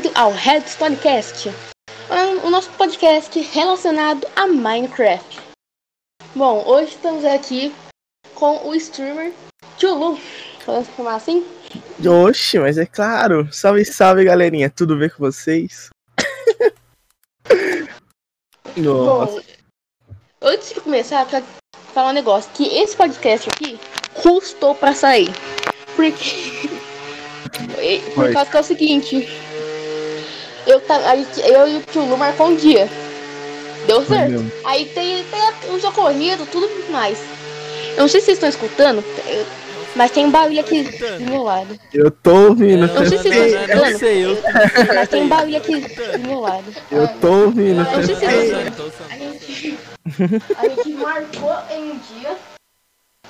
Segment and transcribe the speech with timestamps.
[0.00, 1.50] bem-vindo ao Redstonecast,
[2.42, 5.38] o nosso podcast relacionado a Minecraft.
[6.34, 7.74] Bom, hoje estamos aqui
[8.34, 9.32] com o streamer
[9.76, 10.18] Tchulu,
[10.64, 11.44] podemos chamar assim?
[12.02, 13.52] Oxe, mas é claro.
[13.52, 14.70] Salve, salve, galerinha.
[14.70, 15.90] Tudo bem com vocês?
[18.76, 19.32] Nossa.
[19.32, 19.40] Bom,
[20.40, 21.46] antes de começar, eu quero
[21.92, 22.50] falar um negócio.
[22.54, 23.78] Que esse podcast aqui
[24.14, 25.28] custou pra sair.
[25.94, 26.70] Porque...
[28.14, 29.49] Por causa que é o seguinte...
[30.70, 32.88] Eu, a gente, eu e o tio Lu marcou um dia.
[33.88, 34.44] Deu certo.
[34.64, 37.18] Aí tem, tem os ocorridos, tudo mais.
[37.96, 39.02] Eu não sei se vocês estão escutando.
[39.96, 41.76] Mas tem um barulho aqui do meu lado.
[41.92, 42.86] Eu tô ouvindo.
[42.86, 43.98] Eu não sei se vocês estão escutando.
[43.98, 44.38] sei, eu.
[44.94, 46.74] Mas tem um barulho aqui do meu lado.
[46.88, 47.80] Eu tô ouvindo.
[47.80, 49.10] Eu não sei se vocês estão escutando.
[49.10, 49.78] A gente,
[50.56, 52.36] a gente marcou em um dia,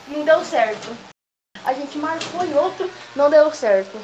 [0.08, 0.88] não deu certo.
[1.64, 3.96] A gente marcou em outro, não deu certo.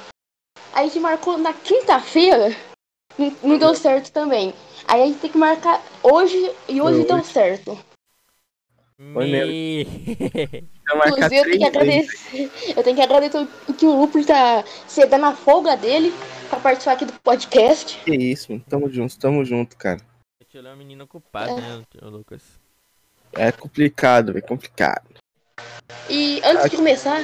[0.73, 2.55] A gente marcou na quinta-feira,
[3.43, 4.53] não deu certo também.
[4.87, 7.79] Aí a gente tem que marcar hoje e hoje deu certo.
[9.13, 9.53] Foi mesmo.
[11.07, 12.51] Inclusive, eu tenho que agradecer.
[12.77, 16.13] Eu tenho que agradecer que o Lupo tá cedendo a folga dele
[16.49, 17.99] pra participar aqui do podcast.
[18.05, 20.01] Que isso, tamo junto, tamo junto, cara.
[20.55, 21.61] Ele é uma menina ocupada, é.
[21.61, 22.43] né, Lucas?
[23.35, 25.07] É complicado, é complicado.
[26.09, 27.21] E antes de começar,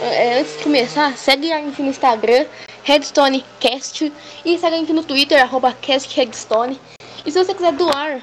[0.00, 2.46] é, antes de começar, segue a gente no Instagram,
[2.84, 4.12] RedstoneCast,
[4.44, 6.80] e segue a gente no Twitter, arroba CastRedstone.
[7.24, 8.22] E se você quiser doar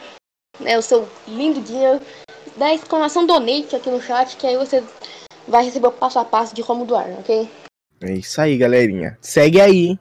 [0.59, 2.01] né, o seu lindo dinheiro,
[2.57, 4.83] dá exclamação donate aqui no chat, que aí você
[5.47, 7.49] vai receber o passo a passo de como doar, ok?
[8.01, 9.17] É isso aí, galerinha.
[9.21, 9.99] Segue aí.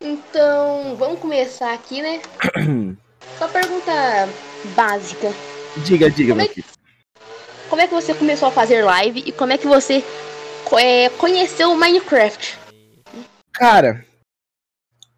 [0.00, 2.20] Então, vamos começar aqui, né?
[3.38, 3.92] Só pergunta
[4.74, 5.32] básica.
[5.84, 6.64] Diga, diga, como é, que,
[7.68, 10.04] como é que você começou a fazer live e como é que você
[10.78, 12.63] é, conheceu o Minecraft?
[13.54, 14.04] Cara,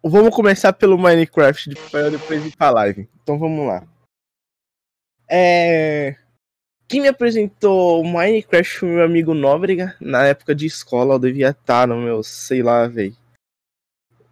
[0.03, 3.09] vamos começar pelo Minecraft para depois ir pra live.
[3.23, 3.83] Então vamos lá.
[5.27, 6.15] É...
[6.87, 9.95] Quem me apresentou Minecraft foi meu amigo Nóbrega.
[9.99, 13.17] Na época de escola, eu devia estar no meu, sei lá, velho,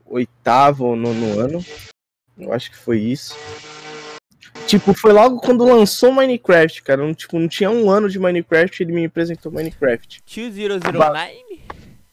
[0.06, 1.66] oitavo ou nono ano.
[2.38, 3.36] Eu acho que foi isso.
[4.68, 7.02] Tipo, foi logo quando lançou Minecraft, cara.
[7.02, 10.22] Não, tipo, não tinha um ano de Minecraft ele me apresentou Minecraft.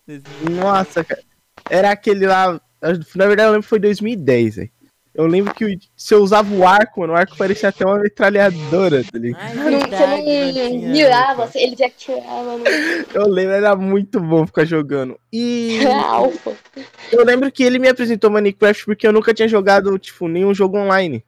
[0.06, 0.50] 2009?
[0.50, 1.22] Nossa, cara.
[1.70, 2.60] Era aquele lá.
[3.14, 4.70] Na verdade, eu lembro que foi 2010, velho.
[5.14, 9.04] Eu lembro que se eu usava o arco, mano, o arco parecia até uma metralhadora,
[9.04, 9.42] tá ligado?
[9.42, 12.56] Ai, verdade, você não mirava, ele já tirava.
[13.12, 15.20] Eu lembro, era muito bom ficar jogando.
[15.30, 15.80] E.
[17.12, 20.78] eu lembro que ele me apresentou Minecraft porque eu nunca tinha jogado, tipo, nenhum jogo
[20.78, 21.22] online.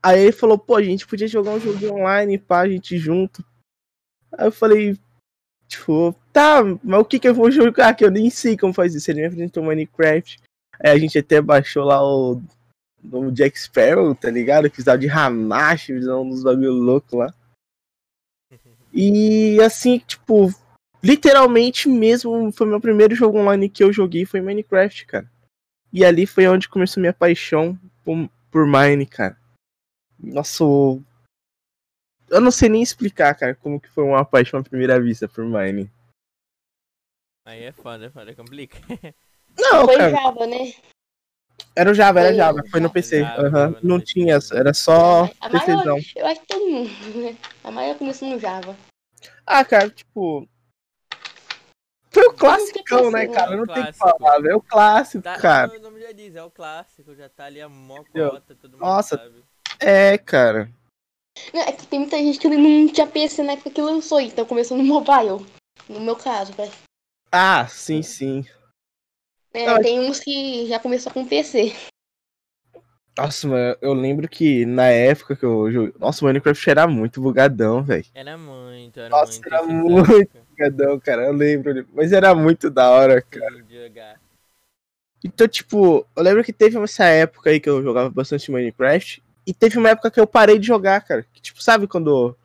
[0.00, 3.44] Aí ele falou, pô, a gente podia jogar um jogo online, pá, a gente junto.
[4.38, 4.96] Aí eu falei,
[5.70, 7.94] tipo, tá, mas o que que eu vou jogar?
[7.94, 9.10] Que eu nem sei como faz isso.
[9.10, 10.40] Ele me apresentou Minecraft.
[10.80, 12.42] Aí a gente até baixou lá o
[13.02, 14.64] nome Jack Sparrow, tá ligado?
[14.64, 17.32] Que precisava de Hamashi, visão dos bagulho louco lá.
[18.92, 20.52] E assim, tipo,
[21.02, 25.30] literalmente mesmo foi meu primeiro jogo online que eu joguei foi Minecraft, cara.
[25.92, 29.36] E ali foi onde começou minha paixão por, por Mine, cara.
[30.18, 30.64] Nossa,
[32.30, 35.44] eu não sei nem explicar, cara, como que foi uma paixão à primeira vista por
[35.44, 35.90] Mine.
[37.44, 38.78] Aí é foda, é foda, complica.
[39.58, 40.10] Não, foi cara.
[40.10, 40.72] Java, né?
[41.74, 43.20] Era o Java, era Java, foi no PC.
[43.20, 43.76] Java, uhum.
[43.82, 45.98] Não tinha, era só a PCzão.
[46.16, 47.36] eu acho que todo mundo, né?
[47.64, 48.76] A maioria começou no Java.
[49.44, 50.48] Ah, cara, tipo.
[52.12, 53.56] Foi o clássico, né, cara?
[53.56, 55.76] Não tem o que falar, é o clássico, tá, cara.
[55.76, 59.16] O nome já diz, é o clássico, já tá ali a mocota, todo mundo Nossa,
[59.16, 59.44] sabe.
[59.78, 60.70] É, cara.
[61.52, 64.44] Não, é que tem muita gente que não tinha PC na época que lançou, então
[64.44, 65.46] começou no mobile.
[65.88, 66.72] No meu caso, velho.
[67.32, 68.44] Ah, sim, sim.
[69.52, 71.74] É, não, tem uns que já começou com PC.
[73.18, 75.92] Nossa, mano, eu lembro que na época que eu joguei.
[75.98, 78.06] Nossa, o Minecraft era muito bugadão, velho.
[78.14, 79.46] Era muito, era Nossa, muito.
[79.52, 81.26] era muito bugadão, cara.
[81.26, 81.86] Eu lembro.
[81.92, 83.64] Mas era muito da hora, cara.
[85.22, 89.22] Então, tipo, eu lembro que teve essa época aí que eu jogava bastante Minecraft.
[89.50, 91.26] E teve uma época que eu parei de jogar, cara.
[91.32, 92.36] Que, tipo, sabe quando.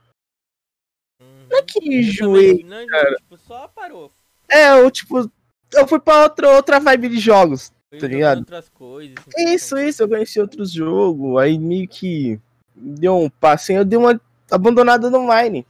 [1.21, 1.47] Uhum.
[1.47, 2.83] Não é que enjoei, não.
[3.17, 4.11] Tipo, só parou.
[4.49, 5.31] É, eu, tipo,
[5.71, 8.39] eu fui pra outra, outra vibe de jogos, Foi tá ligado?
[8.39, 9.15] Outras coisas.
[9.19, 12.41] Assim, isso, isso, eu conheci outros jogos, aí meio que
[12.75, 14.19] deu um passinho, eu dei uma
[14.49, 15.63] abandonada no Mine.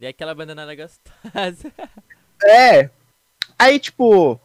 [0.00, 1.72] Dei aquela abandonada gostosa.
[2.46, 2.90] É.
[3.56, 4.38] Aí, tipo,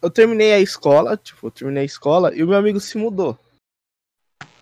[0.00, 3.36] eu terminei a escola, tipo, eu terminei a escola e o meu amigo se mudou.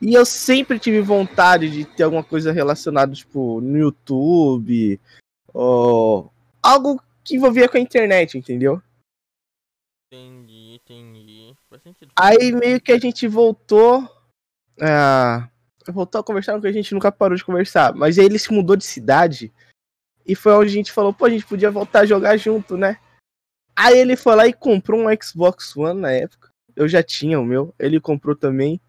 [0.01, 5.01] E eu sempre tive vontade de ter alguma coisa relacionada, tipo, no YouTube,
[5.53, 6.31] ou
[6.63, 8.83] algo que envolvia com a internet, entendeu?
[10.13, 11.55] Entendi, entendi.
[11.69, 12.13] faz sentido.
[12.17, 14.09] Aí meio que a gente voltou.
[14.81, 15.49] A...
[15.89, 17.95] Voltou a conversar, porque a gente nunca parou de conversar.
[17.95, 19.53] Mas aí ele se mudou de cidade.
[20.27, 22.99] E foi onde a gente falou, pô, a gente podia voltar a jogar junto, né?
[23.77, 26.51] Aí ele foi lá e comprou um Xbox One na época.
[26.75, 27.73] Eu já tinha o meu.
[27.79, 28.81] Ele comprou também.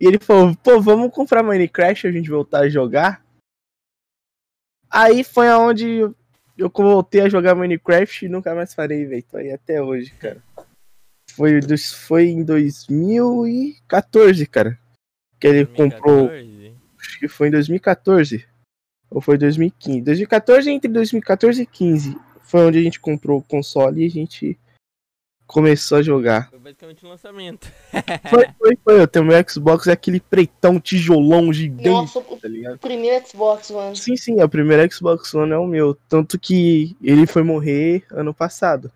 [0.00, 3.24] E ele falou, pô, vamos comprar Minecraft a gente voltar a jogar.
[4.90, 6.00] Aí foi aonde
[6.56, 9.24] eu voltei a jogar Minecraft e nunca mais parei, velho.
[9.30, 10.42] Tô aí até hoje, cara.
[11.30, 14.78] Foi, dos, foi em 2014, cara.
[15.38, 15.90] Que ele 2014?
[15.90, 16.30] comprou.
[16.98, 18.46] Acho que foi em 2014.
[19.10, 20.02] Ou foi 2015?
[20.02, 22.16] 2014 entre 2014 e 15.
[22.42, 24.58] Foi onde a gente comprou o console e a gente
[25.48, 26.50] começou a jogar.
[26.50, 27.72] Foi basicamente o um lançamento.
[28.30, 29.00] foi, foi, foi.
[29.00, 31.88] Eu tenho meu Xbox, é aquele pretão, tijolão gigante.
[31.88, 32.34] Nossa, tá
[32.74, 33.96] o primeiro Xbox One.
[33.96, 35.94] Sim, sim, o primeiro Xbox One é o meu.
[36.08, 38.92] Tanto que ele foi morrer ano passado.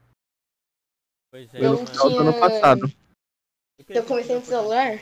[1.33, 2.93] Pois é, no final do ano passado.
[3.89, 5.01] Eu comecei no celular.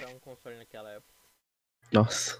[1.92, 2.38] Nossa.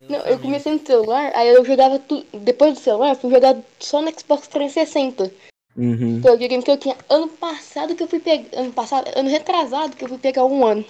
[0.00, 2.22] Não, eu comecei no celular, aí eu jogava tu...
[2.40, 5.32] depois do celular, eu fui jogar só no Xbox 360.
[5.76, 6.22] Uhum.
[6.22, 8.58] Foi o videogame que eu tinha ano passado que eu fui pegar.
[8.58, 10.84] Ano passado, ano retrasado que eu fui pegar um ano.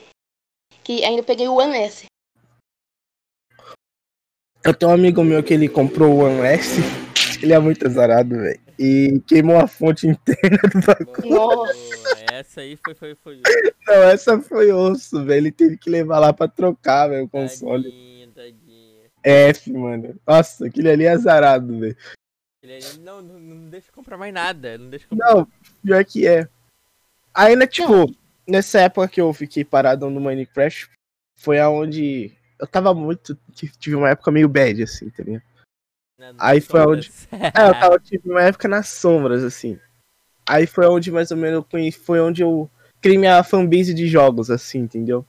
[0.85, 2.07] Que ainda peguei o One S.
[4.65, 6.81] Eu tenho um amigo meu que ele comprou o One S.
[7.43, 8.61] Ele é muito azarado, velho.
[8.79, 11.35] E queimou a fonte interna do bagulho.
[11.35, 12.17] Nossa.
[12.33, 13.41] Essa aí foi, foi, foi.
[13.87, 15.39] Não, essa foi osso, velho.
[15.39, 17.85] Ele teve que levar lá pra trocar, velho, o console.
[17.85, 18.97] Tadinho, tadinho.
[19.23, 20.19] F, mano.
[20.27, 21.97] Nossa, aquele ali é azarado, velho.
[23.01, 24.77] Não, não, não deixa comprar mais nada.
[24.79, 25.35] Não deixa comprar.
[25.35, 25.49] Não,
[25.85, 26.49] pior que é.
[27.35, 28.13] Ainda, tipo,
[28.47, 30.91] nessa época que eu fiquei parado no Minecraft,
[31.37, 33.39] foi aonde eu tava muito.
[33.79, 35.43] Tive uma época meio bad, assim, tá ligado?
[36.39, 37.11] Aí foi onde.
[37.33, 39.79] é, eu tava, tive uma época nas sombras, assim.
[40.49, 41.99] Aí foi onde mais ou menos eu conheci.
[41.99, 42.71] Foi onde eu
[43.01, 45.27] criei minha fanbase de jogos, assim, entendeu?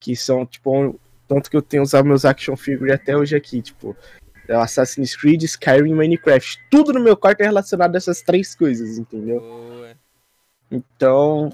[0.00, 0.98] Que são, tipo,
[1.28, 4.21] tanto que eu tenho usado meus action figures até hoje aqui, tipo, é
[4.60, 6.60] Assassin's Creed, Skyrim e Minecraft.
[6.70, 9.40] Tudo no meu quarto é relacionado a essas três coisas, entendeu?
[9.40, 9.96] Boa.
[10.70, 11.50] Então,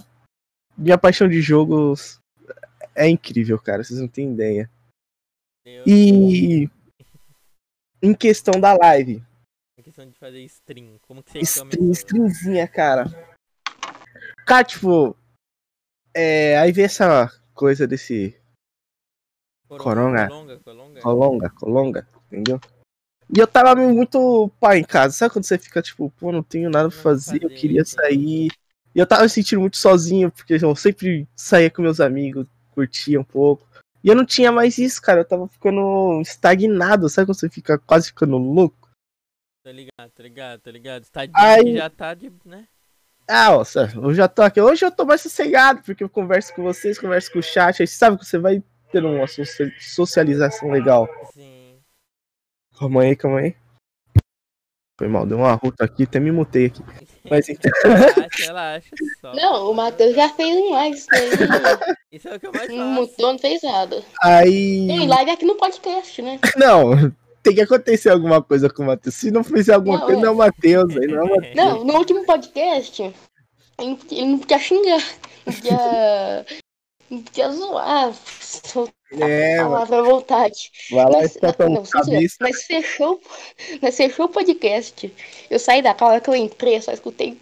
[0.77, 2.21] minha paixão de jogos
[2.95, 3.85] é incrível, cara.
[3.85, 4.71] Vocês não têm ideia.
[5.87, 6.69] E
[8.03, 9.23] em questão da live.
[9.79, 13.05] Em questão de fazer stream, como que você stream, Streamzinha, cara.
[14.47, 15.17] Cara, tipo,
[16.15, 18.39] é, aí vê essa coisa desse
[19.69, 20.29] Coronga.
[20.29, 22.59] Colonga, colonga, colonga, colonga, entendeu?
[23.35, 25.15] E eu tava muito pai em casa.
[25.15, 28.49] Sabe quando você fica tipo, pô, não tenho nada pra fazer, eu queria sair.
[28.95, 33.21] E eu tava me sentindo muito sozinho, porque eu sempre saía com meus amigos, curtia
[33.21, 33.67] um pouco.
[34.03, 35.21] E eu não tinha mais isso, cara.
[35.21, 37.09] Eu tava ficando estagnado.
[37.09, 38.89] Sabe quando você fica quase ficando louco?
[39.63, 41.05] Tá ligado, tá ligado, tá ligado.
[41.11, 41.77] Tá Aí...
[41.77, 42.67] já tá de, né?
[43.31, 43.63] Ah, ó,
[44.03, 44.59] eu já tô aqui.
[44.59, 47.83] Hoje eu tô mais sossegado, porque eu converso com vocês, converso com o chat.
[47.83, 49.27] Aí sabe que você vai ter uma
[49.79, 51.07] socialização legal.
[51.35, 51.58] Sim.
[52.79, 53.57] Calma aí, calma aí.
[54.99, 56.83] Foi mal, deu uma ruta aqui, até me mutei aqui.
[57.31, 57.71] Mas então.
[57.85, 58.91] Relaxa, relaxa.
[59.21, 59.35] Só.
[59.35, 60.97] Não, o Matheus já fez um live.
[62.13, 62.79] Isso é o que eu mais faço.
[62.79, 64.03] Não mutou, não fez nada.
[64.23, 64.87] Aí.
[64.89, 66.41] Tem live aqui no podcast, né?
[66.57, 69.15] Não, tem que acontecer alguma coisa com o Matheus.
[69.15, 70.23] Se não fizer alguma não, coisa, é.
[70.23, 70.97] não é o Matheus.
[70.97, 71.57] Aí não, é Mateus.
[71.57, 73.03] não, no último podcast,
[73.79, 75.05] ele não podia xingar.
[75.47, 76.47] Não podia.
[77.11, 78.13] Não podia zoar.
[79.13, 80.71] É, palavra à vontade.
[80.91, 82.37] Vai lá mas, não, cabeça.
[82.41, 83.21] mas fechou,
[83.81, 85.13] mas fechou o podcast.
[85.49, 87.39] Eu saí da hora que eu entrei, só escutei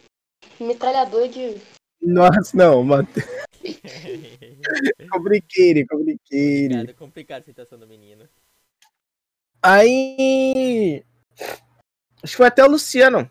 [0.60, 1.56] metralhador de.
[2.00, 3.08] Nossa, não, mano.
[5.10, 6.90] compliqueire, compliqueire.
[6.90, 8.28] É complicado a situação do menino.
[9.62, 11.04] Aí.
[12.22, 13.28] Acho que foi até o Luciano.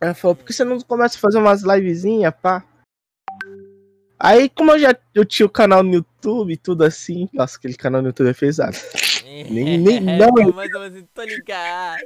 [0.00, 2.64] Ela falou, por que você não começa a fazer umas livezinhas, pá?
[4.18, 7.74] Aí, como eu já eu tinha o canal no YouTube e tudo assim, nossa, aquele
[7.74, 8.76] canal no YouTube é pesado.
[9.24, 10.52] nem, nem, não.
[10.54, 12.02] Mas eu assim, tô ligado.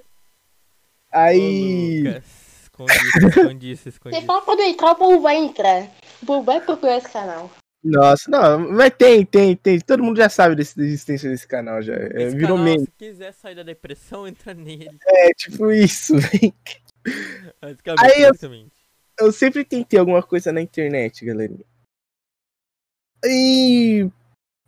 [1.11, 2.04] Aí.
[2.07, 2.21] Ô,
[2.62, 5.88] esconde isso, esconde isso, Você fala quando entrar, o povo vai entrar.
[6.23, 7.50] O povo vai procurar esse canal.
[7.85, 9.81] Nossa, não, mas tem, tem, tem.
[9.81, 11.95] Todo mundo já sabe desse, da existência desse canal já.
[11.95, 12.85] É, virou canal, meme.
[12.85, 14.97] Se quiser sair da depressão, entra nele.
[15.04, 16.14] É, tipo isso,
[17.99, 18.33] Aí eu,
[19.19, 21.64] eu sempre tentei alguma coisa na internet, galerinha.
[23.25, 24.11] E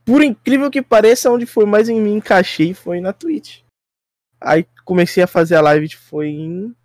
[0.05, 3.63] por incrível que pareça, onde foi mais em me encaixei foi na Twitch.
[4.41, 6.77] Aí comecei a fazer a live, foi em.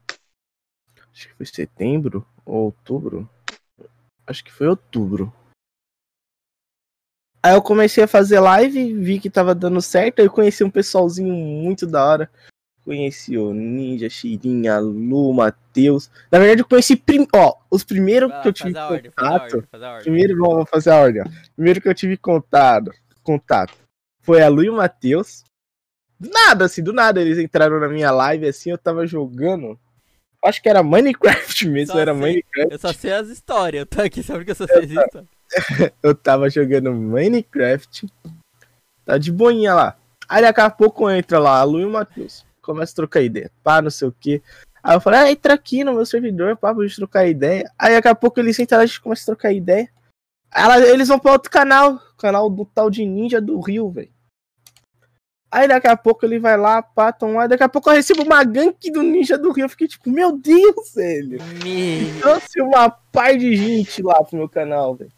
[1.12, 3.30] Acho que foi setembro ou outubro.
[4.26, 5.34] Acho que foi outubro.
[7.44, 10.70] Aí eu comecei a fazer live, vi que tava dando certo, aí eu conheci um
[10.70, 12.32] pessoalzinho muito da hora.
[12.90, 16.10] Conheci o Ninja, Chirinha, Lu, Matheus.
[16.32, 16.96] Na verdade, eu conheci.
[16.96, 17.28] Prim...
[17.32, 19.68] Ó, os primeiros ah, que eu tive ordem, contato.
[19.72, 21.24] Ordem, primeiro, vamos fazer a ordem.
[21.56, 22.92] Primeiro que eu tive contato,
[23.22, 23.78] contato
[24.24, 25.44] foi a Lu e o Matheus.
[26.20, 29.80] Do nada, assim, do nada eles entraram na minha live assim, eu tava jogando.
[30.44, 32.74] Acho que era Minecraft mesmo, só era sei, Minecraft.
[32.74, 35.30] Eu só sei as histórias, eu tô aqui só porque eu só sei as histórias.
[36.02, 38.08] eu tava jogando Minecraft.
[39.06, 39.96] Tá de boinha lá.
[40.28, 42.49] Aí daqui a pouco entra lá a Lu e o Matheus.
[42.70, 43.50] Começa a trocar ideia.
[43.64, 44.44] Pá, não sei o que.
[44.84, 47.68] Aí eu falei, ah, entra aqui no meu servidor, pá, pra gente trocar ideia.
[47.80, 49.90] Aí daqui a pouco eles entram, a gente começa a trocar ideia.
[50.54, 54.12] Ela, eles vão pra outro canal, canal do tal de Ninja do Rio, velho.
[55.50, 57.48] Aí daqui a pouco ele vai lá, pá, tomar.
[57.48, 59.66] Daqui a pouco eu recebo uma gank do Ninja do Rio.
[59.66, 61.40] Eu fiquei tipo, meu Deus, velho.
[61.64, 62.20] Me...
[62.20, 65.12] Trouxe uma par de gente lá pro meu canal, velho.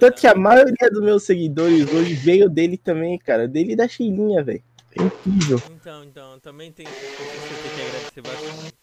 [0.00, 3.46] Tanto que a maioria dos meus seguidores hoje veio dele também, cara.
[3.46, 4.62] Dele e da Cheirinha, velho.
[4.98, 5.62] É incrível.
[5.70, 6.92] Então, então, também tem que
[7.86, 8.74] agradecer bastante.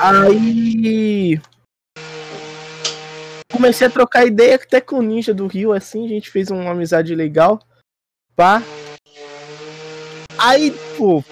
[0.00, 1.40] Aí.
[3.52, 6.72] Comecei a trocar ideia até com o Ninja do Rio, assim, a gente fez uma
[6.72, 7.60] amizade legal.
[8.34, 8.60] Pá.
[10.36, 11.22] Aí, pô.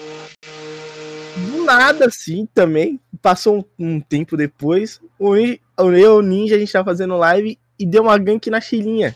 [1.35, 2.99] Do nada, assim, também.
[3.21, 5.01] Passou um, um tempo depois.
[5.19, 8.61] O, eu e o Ninja, a gente tava fazendo live e deu uma gank na
[8.61, 9.13] Chilinha.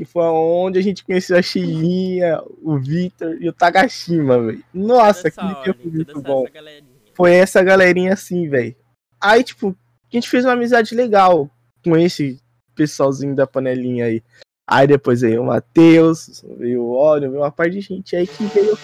[0.00, 4.64] Que foi onde a gente conheceu a Chilinha, o Victor e o Tagashima, velho.
[4.72, 6.46] Nossa, aquele dia foi muito bom.
[6.46, 8.74] Essa foi essa galerinha assim, velho.
[9.20, 9.76] Aí, tipo,
[10.10, 11.50] a gente fez uma amizade legal
[11.84, 12.40] com esse
[12.74, 14.22] pessoalzinho da panelinha aí.
[14.66, 18.44] Aí depois veio o Matheus, veio o Óleo, veio uma parte de gente aí que
[18.44, 18.78] veio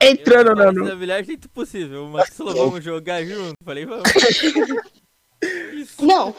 [0.00, 0.70] entrando na.
[0.70, 2.04] Da melhor jeito possível.
[2.04, 3.54] O Marcelo, vamos jogar junto.
[3.64, 4.04] Falei, vamos.
[6.00, 6.32] Não,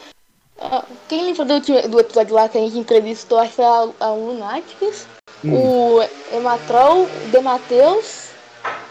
[1.08, 4.10] quem lembra do, do episódio lá que a gente entrevistou acho que foi a, a
[4.12, 5.06] Lunaticus,
[5.44, 5.54] hum.
[5.54, 8.30] o Ematrol, o Demateus.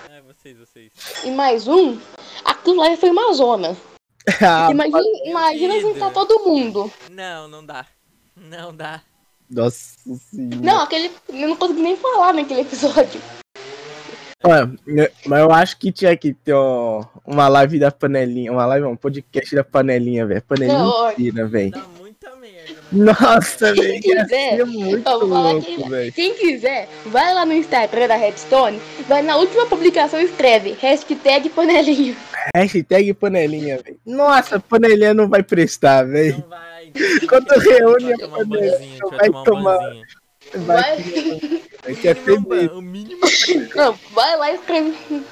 [0.09, 0.91] É, vocês, vocês.
[1.23, 1.97] E mais um.
[2.43, 3.75] Aquilo lá foi uma zona.
[4.41, 6.91] ah, imagina imagina juntar todo mundo.
[7.09, 7.85] Não, não dá.
[8.35, 9.01] Não dá.
[9.49, 9.97] Nossa
[10.29, 10.61] senhora.
[10.61, 11.11] Não, aquele.
[11.29, 13.21] Eu não consegui nem falar naquele episódio.
[14.45, 18.85] Ué, mas eu acho que tinha que ter ó, uma live da panelinha, uma live,
[18.85, 20.41] um podcast da panelinha, velho.
[20.41, 21.71] Panelinha inteira, velho.
[21.71, 22.75] Dá muita merda.
[22.91, 24.01] Nossa, velho.
[24.01, 26.11] Quiser, muito louco, velho.
[26.11, 31.49] Quem quiser, vai lá no Instagram da Redstone, vai na última publicação e escreve hashtag
[31.49, 32.15] panelinha.
[32.53, 33.97] Hashtag panelinha, velho.
[34.05, 36.39] Nossa, panelinha não vai prestar, velho.
[36.39, 36.91] Não vai.
[37.29, 39.77] Quando reúne a panelinha, vai tomar.
[39.77, 40.01] Vai,
[40.59, 40.97] vai
[41.95, 42.13] que é
[42.73, 43.21] o mínimo.
[43.75, 45.25] Não, vai lá e escreve.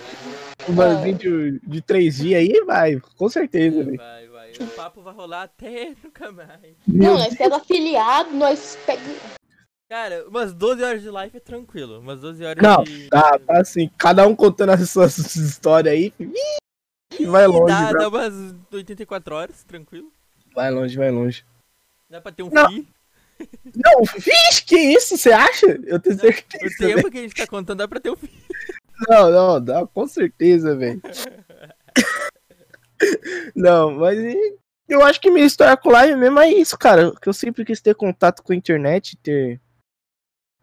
[0.69, 3.83] Um banzinho de, de três dias aí, vai, com certeza.
[3.83, 4.51] Vai, vai, vai.
[4.59, 6.75] O papo vai rolar até nunca mais.
[6.87, 9.01] Não, nós pega afiliado, nós pega.
[9.89, 11.99] Cara, umas 12 horas de live é tranquilo.
[11.99, 13.09] Umas 12 horas Não, de.
[13.09, 16.13] tá, tá assim, cada um contando as suas histórias aí.
[17.19, 17.73] E vai longe.
[17.73, 18.33] Dá, dá umas
[18.71, 20.09] 84 horas, tranquilo.
[20.55, 21.43] Vai longe, vai longe.
[22.09, 22.69] Dá pra ter um Não.
[22.69, 22.87] FI.
[23.75, 25.67] Não, vixe, que isso, você acha?
[25.85, 26.65] Eu tenho não, certeza.
[26.65, 27.11] O tempo véio.
[27.11, 28.33] que a gente tá contando dá pra ter um filho.
[29.07, 31.01] Não, não, dá com certeza, velho.
[33.55, 34.17] não, mas
[34.87, 37.11] eu acho que minha história com live mesmo é isso, cara.
[37.19, 39.59] Que eu sempre quis ter contato com a internet, ter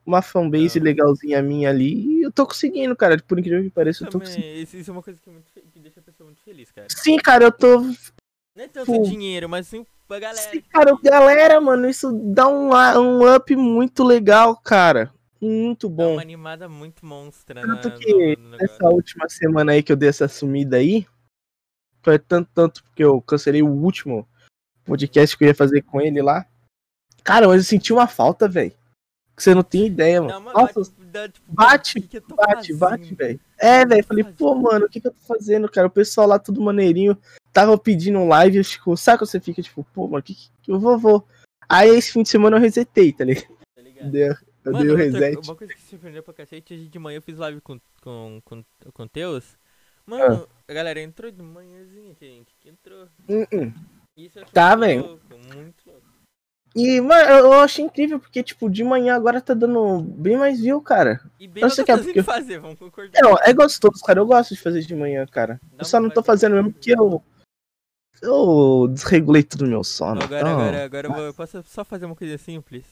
[0.06, 0.84] uma fanbase não.
[0.84, 2.18] legalzinha minha ali.
[2.18, 3.20] E eu tô conseguindo, cara.
[3.26, 4.46] Por incrível que pareça, eu tô conseguindo.
[4.46, 6.86] Isso é uma coisa que, é muito, que deixa a pessoa muito feliz, cara.
[6.90, 7.80] Sim, cara, eu tô.
[7.80, 9.02] Não é tanto Pô.
[9.02, 10.50] dinheiro, mas sim pra galera.
[10.50, 15.12] Sim, cara, galera, mano, isso dá um, um up muito legal, cara.
[15.40, 16.12] Muito bom.
[16.12, 19.92] É uma animada muito monstra, Tanto né, que no, no essa última semana aí que
[19.92, 21.06] eu dei essa sumida aí,
[22.02, 24.26] foi tanto, tanto porque eu cancelei o último
[24.84, 26.44] podcast que eu ia fazer com ele lá.
[27.22, 28.72] Cara, mas eu senti uma falta, velho.
[29.36, 30.40] Que você não tem ideia, mano.
[30.40, 33.40] Não, Nossa, bate, tipo, bate, que que bate, bate, velho.
[33.56, 34.04] É, velho.
[34.04, 35.86] Falei, pô, mano, o que, que eu tô fazendo, cara?
[35.86, 37.16] O pessoal lá tudo maneirinho
[37.52, 40.70] tava pedindo um live, eu, tipo, sabe quando você fica tipo, pô, mano, que, que
[40.70, 41.26] eu vou, vou.
[41.68, 43.56] Aí esse fim de semana eu resetei, tá ligado?
[43.74, 44.10] Tá ligado?
[44.10, 45.36] Deu, eu mano, dei o reset.
[45.36, 47.80] Outra, uma coisa que se surpreendeu pra cacete, hoje de manhã eu fiz live com,
[48.02, 49.58] com, com, com o Teus.
[50.06, 50.62] Mano, ah.
[50.66, 53.04] a galera entrou de manhãzinha, gente, que entrou.
[53.28, 53.74] Uh -uh.
[54.16, 55.20] Isso tá, velho.
[55.54, 56.18] Muito louco.
[56.74, 60.80] E, mano, eu achei incrível, porque, tipo, de manhã agora tá dando bem mais view,
[60.80, 61.20] cara.
[61.40, 62.22] E bem eu sei que é porque...
[62.22, 63.20] fazer, vamos concordar.
[63.22, 64.20] Não, é gostoso, cara.
[64.20, 65.60] Eu gosto de fazer de manhã, cara.
[65.72, 67.22] Não, eu só não tô fazendo mesmo porque eu
[68.22, 70.22] eu desregulei tudo no meu sono.
[70.22, 70.60] Agora, então...
[70.60, 72.84] agora, agora eu, vou, eu posso só fazer uma coisa simples?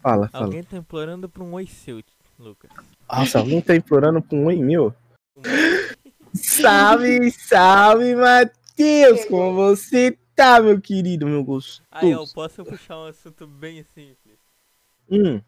[0.00, 0.44] Fala, fala.
[0.44, 2.02] Alguém tá implorando pra um oi seu,
[2.38, 2.70] Lucas.
[3.10, 4.94] Nossa, alguém tá implorando pra um oi meu?
[6.34, 9.24] salve, salve, Matheus!
[9.26, 11.82] Como você tá, meu querido, meu gostoso?
[11.90, 14.38] Aí, eu posso puxar um assunto bem simples.
[15.10, 15.40] Hum.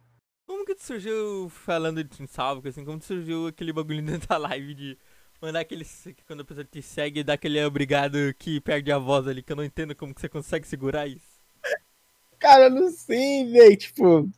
[0.47, 4.39] Como que tu surgiu falando de salve, assim, como tu surgiu aquele bagulho dentro da
[4.39, 4.99] live de
[5.47, 5.87] Mandar aquele.
[6.27, 9.57] Quando a pessoa te segue, dá aquele obrigado que perde a voz ali, que eu
[9.57, 11.39] não entendo como que você consegue segurar isso.
[12.37, 13.77] Cara, eu não sei, velho.
[13.77, 14.29] Tipo.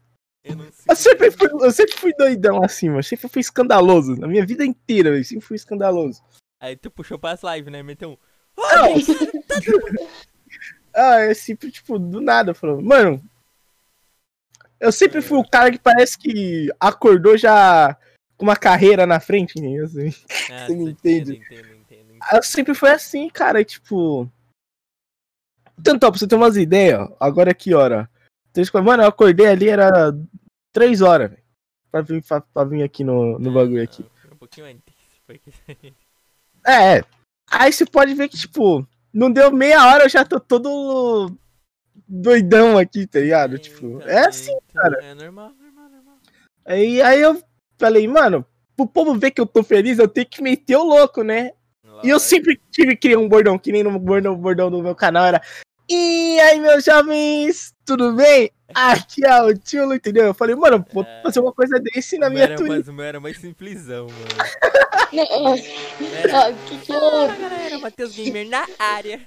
[0.44, 3.02] Eu, não sei eu, sempre fui, eu sempre fui doidão assim, mano.
[3.02, 4.16] Sempre fui escandaloso.
[4.16, 5.24] Na minha vida inteira, velho.
[5.24, 6.22] Sempre fui escandaloso.
[6.60, 7.82] Aí tu puxou pras lives, né?
[7.82, 8.16] Meteu um.
[8.58, 8.60] Oh,
[10.92, 13.24] ah, é sempre, tipo, do nada, falou, mano.
[14.78, 17.96] Eu sempre fui o cara que parece que acordou já
[18.38, 19.82] com uma carreira na frente, né?
[19.82, 20.14] Assim.
[20.50, 21.32] Ah, você me entende?
[21.36, 24.30] Entendo, entendo, entendo, Eu sempre foi assim, cara, tipo.
[25.82, 28.08] Tanto, ó, pra você ter umas ideias, agora que hora?
[28.82, 30.12] Mano, eu acordei ali, era
[30.72, 31.42] 3 horas, velho.
[31.90, 34.04] Pra vir, pra, pra vir aqui no, no bagulho aqui.
[34.32, 34.94] Um pouquinho antes.
[36.66, 37.02] É,
[37.50, 41.32] aí você pode ver que, tipo, não deu meia hora, eu já tô todo
[42.06, 43.54] doidão aqui, tá ligado?
[43.54, 45.02] É, tipo, então, é assim, então, cara.
[45.02, 46.18] É normal, normal, normal.
[46.66, 47.42] Aí, aí eu
[47.78, 48.44] falei, mano,
[48.76, 51.52] pro povo ver que eu tô feliz, eu tenho que meter o louco, né?
[51.84, 52.28] Lá e eu vai.
[52.28, 55.40] sempre tive que criar um bordão, que nem no bordão, bordão do meu canal era
[55.90, 58.50] e aí, meus jovens, tudo bem?
[58.74, 60.26] Aqui é o tio, entendeu?
[60.26, 61.22] Eu falei, mano, vou é...
[61.22, 62.68] fazer uma coisa desse na minha era, Twitch.
[62.68, 65.58] Mas o meu era mais simplesão, mano.
[66.22, 66.52] era...
[66.68, 69.26] que que Fala, galera, Matheus Gamer na área.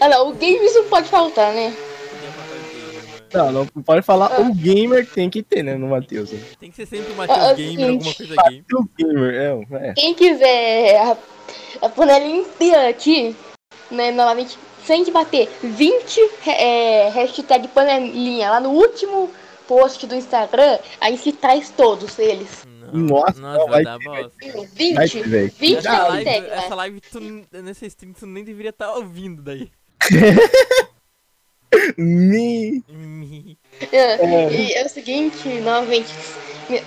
[0.00, 1.74] Olha o games não pode faltar, né?
[3.32, 4.40] Não, não pode falar ah.
[4.40, 6.30] o gamer tem que ter, né, no Matheus.
[6.58, 8.64] Tem que ser sempre o Matheus ah, Gamer, alguma coisa gamer.
[8.98, 9.92] gamer, é, é.
[9.94, 11.16] Quem quiser a,
[11.86, 13.36] a panelinha inteira aqui,
[13.90, 19.30] né, novamente se a gente bater 20 é, hashtag panelinha lá no último
[19.68, 22.66] post do Instagram, a gente traz todos eles.
[22.92, 24.32] Nossa, Nossa vai, dar bosta.
[24.74, 25.06] 20, vai,
[25.46, 27.20] 20 essa live, essa live tu,
[27.62, 29.70] nessa stream tu nem deveria estar tá ouvindo daí.
[31.96, 32.82] Me.
[32.88, 33.58] Me.
[33.92, 34.52] É, é.
[34.52, 36.08] E é o seguinte, novamente,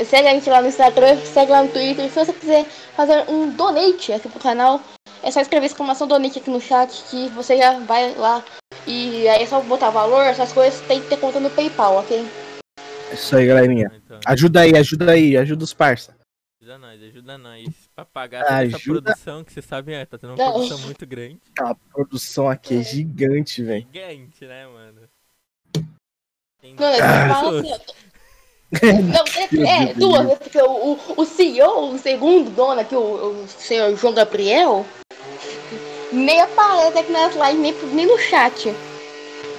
[0.06, 2.10] segue a gente lá no Instagram, segue lá no Twitter.
[2.10, 4.82] Se você quiser fazer um donate aqui pro canal,
[5.22, 8.44] é só escrever exclamação donate aqui no chat que você já vai lá.
[8.86, 12.26] E aí é só botar valor, essas coisas, tem que ter conta no PayPal, ok?
[13.10, 13.92] É isso aí, galerinha.
[14.06, 14.20] Então.
[14.26, 16.16] Ajuda aí, ajuda aí, ajuda os parça.
[16.62, 17.83] Ajuda nós, ajuda nós.
[17.96, 18.76] Pra pagar ajuda...
[18.76, 21.40] essa produção que você sabe, é, tá tendo uma produção muito grande.
[21.60, 23.88] A produção aqui é gigante, velho.
[23.94, 25.02] Gigante, né, mano?
[26.60, 27.70] Tem Mano, fala assim,
[29.04, 30.36] não, é, é duas, né?
[30.36, 34.84] Porque o, o, CEO, o segundo dono aqui, o, o senhor João Gabriel,
[36.12, 38.70] nem aparece aqui nas lives, nem, nem no chat.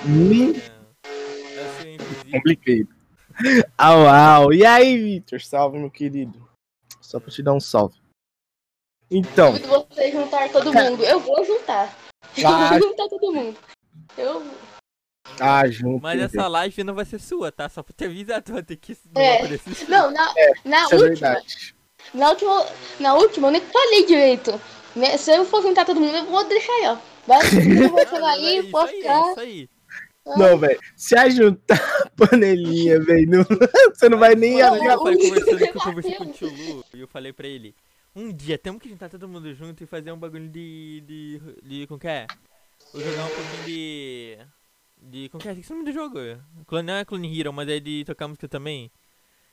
[0.07, 0.55] Hum.
[1.05, 2.88] É, Complicado.
[3.79, 4.53] Au, au.
[4.53, 5.40] E aí, Victor?
[5.40, 6.49] Salve, meu querido.
[7.01, 8.04] Só pra te dar um salve.
[9.11, 9.55] Então.
[9.57, 11.97] Se você juntar todo mundo, eu vou juntar.
[12.37, 13.57] Eu vou juntar todo mundo.
[14.17, 14.43] Eu.
[15.40, 16.03] Ah, junto.
[16.03, 17.69] Mas essa live não vai ser sua, tá?
[17.69, 19.43] Só pra ter avisado, vai ter que é.
[19.88, 21.29] Não, na, é, na é última.
[21.29, 21.43] É
[22.12, 22.67] na última.
[23.01, 24.61] Na última eu nem falei direito.
[24.95, 25.17] Né?
[25.17, 26.97] Se eu for juntar todo mundo, eu vou deixar aí, ó.
[27.27, 29.31] Vai você aí, é posso ficar.
[29.31, 29.69] Isso aí.
[30.27, 30.38] Ah.
[30.38, 30.81] Não, velho.
[30.97, 33.47] Se ajuntar a panelinha, velho,
[33.93, 37.01] você não vai nem abrir a conversando com, eu conversei com o tio Lu e
[37.01, 37.75] eu falei pra ele:
[38.14, 41.03] um dia temos que juntar todo mundo junto e fazer um bagulho de.
[41.07, 41.40] de.
[41.62, 41.87] de.
[41.87, 42.27] como que é?
[42.92, 44.38] Vou jogar um pouquinho de.
[45.03, 45.29] De.
[45.29, 45.53] Como que é?
[45.53, 46.18] Esqueci o nome do jogo.
[46.85, 48.90] Não é Clone Hero, mas é de tocar música também.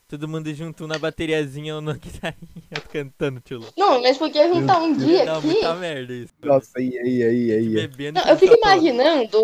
[0.07, 3.61] Todo mundo junto na bateriazinha ou na guitarrinha cantando, tio.
[3.77, 5.47] Não, mas podia juntar um dia Não, aqui.
[5.47, 6.33] muita merda isso.
[6.43, 7.69] Nossa, aí, aí, aí, aí.
[7.69, 9.43] Bebendo não, eu fico imaginando,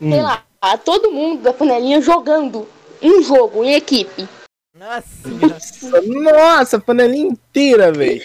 [0.00, 0.10] hum.
[0.10, 0.44] sei lá,
[0.82, 2.66] todo mundo da panelinha jogando
[3.02, 4.26] um jogo em equipe.
[4.74, 8.22] Nossa, nossa, nossa panelinha inteira, velho.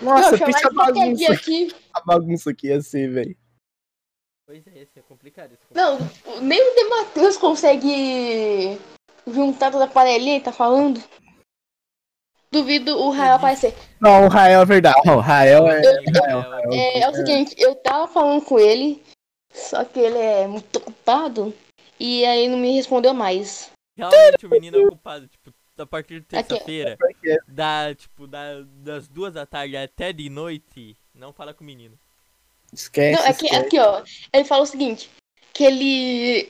[0.00, 1.74] Nossa, pensa a bagunça aqui.
[1.94, 3.36] A bagunça aqui ia ser, velho.
[4.46, 5.52] Pois é, isso é complicado.
[5.52, 6.34] Isso é complicado.
[6.36, 8.78] Não, nem o Dematheus consegue
[9.26, 11.02] juntar toda a panelinha, tá falando?
[12.50, 13.74] Duvido o Rael aparecer.
[14.00, 14.96] Não, o Rael é verdade.
[15.06, 15.80] o Rael é.
[15.80, 19.02] Eu, Rael, Rael, é, é o seguinte, eu tava falando com ele,
[19.52, 21.54] só que ele é muito ocupado,
[22.00, 23.70] e aí não me respondeu mais.
[23.98, 26.96] Realmente o menino é ocupado, tipo, a partir de terça-feira,
[27.46, 31.98] da, tipo, da, das duas da tarde até de noite, não fala com o menino.
[32.72, 33.20] Esquece.
[33.20, 33.66] Não, aqui, esquece.
[33.66, 34.02] aqui, ó.
[34.32, 35.10] Ele fala o seguinte:
[35.52, 36.48] que ele.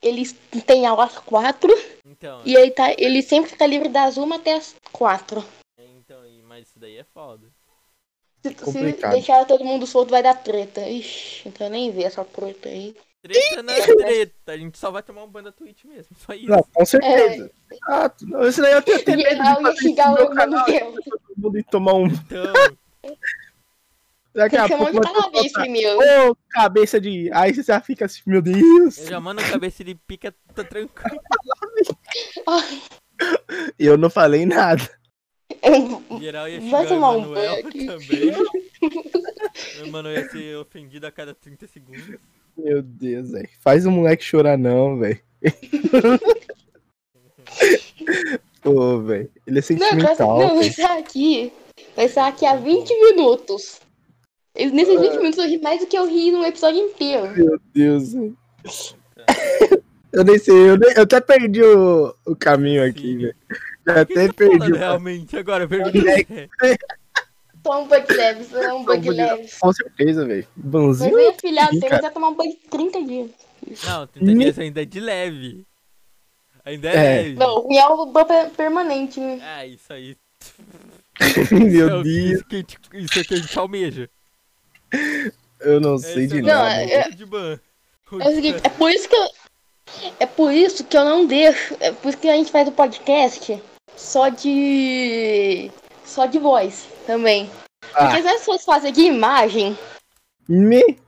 [0.00, 0.24] Ele
[0.64, 1.70] tem aula às quatro.
[2.04, 2.40] Então.
[2.44, 5.44] E ele, tá, ele sempre fica livre das uma até as quatro.
[5.78, 7.46] Então, mas isso daí é foda.
[8.42, 10.88] Se, se deixar todo mundo solto, vai dar treta.
[10.88, 12.96] Ixi, então nem ver essa treta aí.
[13.28, 16.32] Treta não é treta, a gente só vai tomar um banho da Twitch mesmo, só
[16.34, 16.48] isso.
[16.48, 17.50] Não, com certeza.
[17.72, 17.76] É.
[17.88, 20.64] Ah, não, isso daí eu tenho até medo de fazer isso no meu canal.
[20.66, 22.06] Todo mundo ir tomar um...
[22.06, 22.52] Então...
[24.36, 25.98] Daqui a pouco de parabéns primeiro.
[26.30, 27.30] Ô, cabeça de.
[27.32, 28.98] Aí você já fica assim, meu Deus.
[28.98, 31.18] Eu já mando cabeça de pica, tá tranquilo.
[33.78, 34.86] eu não falei nada.
[35.48, 37.62] E Geral ia Vai tomar um banho.
[37.62, 38.30] também.
[39.80, 42.18] o Emanuel ia ser ofendido a cada 30 segundos.
[42.56, 43.48] Meu Deus, velho.
[43.60, 45.20] Faz o moleque chorar, não, velho.
[48.62, 49.30] Pô, velho.
[49.46, 50.38] Ele é Não, vai, sentimental.
[50.38, 50.68] não, vai velho.
[50.70, 51.52] estar aqui.
[51.94, 53.80] Vai estar aqui há 20 minutos.
[54.56, 57.30] Nesses 20 minutos eu ri mais do que eu ri num episódio inteiro.
[57.36, 58.36] Meu Deus, velho.
[60.12, 63.36] Eu nem sei, eu, nem- eu até perdi o, o caminho aqui, velho.
[63.84, 64.56] Eu até tá perdi.
[64.56, 65.64] falando o- realmente agora?
[65.64, 65.92] Eu pergunto.
[67.66, 69.58] Toma um bug leves, toma um bug leves.
[69.58, 70.46] Com certeza, velho.
[70.56, 71.16] Mas Bonzinho.
[71.16, 72.02] aí, filhado, cara.
[72.02, 73.30] vai tomar um bug de 30 dias.
[73.84, 75.64] Não, 30 Me- dias ainda é de leve.
[76.64, 77.22] Ainda é, É.
[77.22, 77.34] leve.
[77.34, 79.18] Não, o ruim é o ban per- permanente.
[79.20, 79.40] né?
[79.42, 80.16] Ah, isso aí.
[81.50, 84.10] Meu isso é o- Deus, Isso, que gente- isso é que a gente almeja.
[85.60, 86.82] eu não É sei de Não, nada.
[86.84, 87.58] é- o de ban.
[88.12, 89.28] O É o de seguinte, é por isso que eu.
[90.20, 91.76] É por isso que eu não deixo.
[91.80, 93.60] É por isso que a gente faz o podcast
[93.96, 95.70] só de.
[96.04, 97.50] só de voz também.
[97.94, 98.06] Ah.
[98.08, 99.78] Porque as pessoas fazem de imagem,
[100.48, 100.98] Me...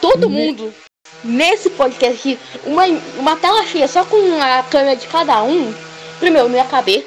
[0.00, 0.74] todo Me- mundo
[1.22, 2.84] nesse podcast aqui, uma,
[3.18, 5.72] uma tela cheia só com a câmera de cada um,
[6.18, 7.06] primeiro, não ia caber.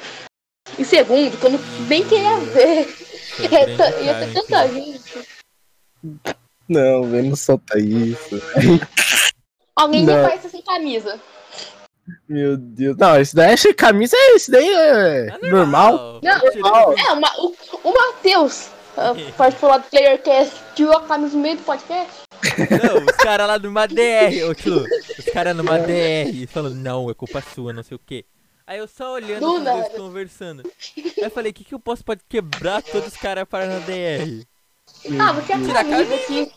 [0.78, 2.86] E segundo, que eu não, nem queria ver.
[2.86, 3.44] Foi
[4.04, 5.28] Ia ter- tanta gente.
[6.68, 8.40] Não, velho, não solta isso.
[9.76, 10.22] Alguém Não.
[10.22, 11.20] faz isso sem camisa.
[12.28, 12.96] Meu Deus.
[12.96, 16.20] Não, isso daí é camisa, isso daí é, É normal.
[16.22, 16.94] Não, normal.
[16.98, 21.62] É, uma, o, o Matheus ah, participou do Playercast, tirou a camisa no meio do
[21.64, 22.22] podcast.
[22.82, 24.50] Não, os caras lá numa DR, ô
[25.18, 28.24] os caras numa DR falando, não, é culpa sua, não sei o quê.
[28.66, 30.62] Aí eu só olhando Do os dois conversando.
[30.96, 33.78] Aí eu falei, o que, que eu posso pode quebrar todos os caras para na
[33.80, 34.46] DR?
[35.20, 36.52] Ah, você é Tira a camisa aqui.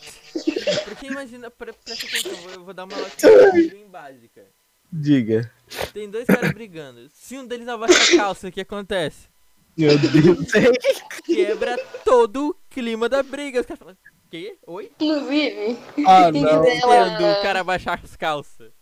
[0.84, 4.42] Porque imagina, pre presta atenção, eu vou- eu vou dar uma lógica bem básica.
[4.90, 5.50] Diga.
[5.92, 7.08] Tem dois caras brigando.
[7.12, 9.28] Se um deles abaixa a calça, o que acontece?
[9.76, 10.50] Meu Deus.
[11.24, 13.60] Quebra todo o clima da briga.
[13.60, 13.96] Os caras falam,
[14.30, 14.56] quê?
[14.66, 14.90] Oi?
[15.00, 16.64] Inclusive, ah, não.
[16.66, 18.72] ela- o cara abaixar as calças.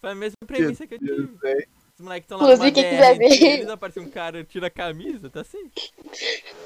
[0.00, 1.28] Foi a mesma premissa que eu tive.
[1.98, 3.42] Os moleques estão lá Inclusive, quem DR, quiser ver.
[3.42, 5.70] eles aparece um cara, tira a camisa, tá assim?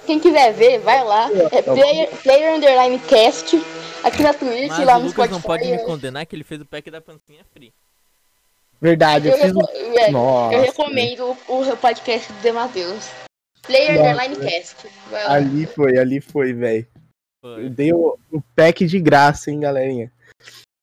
[0.07, 1.29] quem quiser ver, vai lá.
[1.51, 3.57] É player, player Underline Cast.
[4.05, 5.33] Aqui na Twitch, Mas lá o no Lucas Spotify.
[5.33, 7.73] não pode me condenar que ele fez o pack da pancinha free.
[8.85, 10.55] Verdade, eu Eu, fiz reco- é, Nossa.
[10.57, 13.09] eu recomendo o, o podcast do Matheus.
[13.63, 13.93] Player.
[13.99, 14.87] Underline Cast.
[15.27, 16.87] Ali foi, ali foi, velho.
[17.43, 20.13] Eu dei o, o pack de graça, hein, galerinha.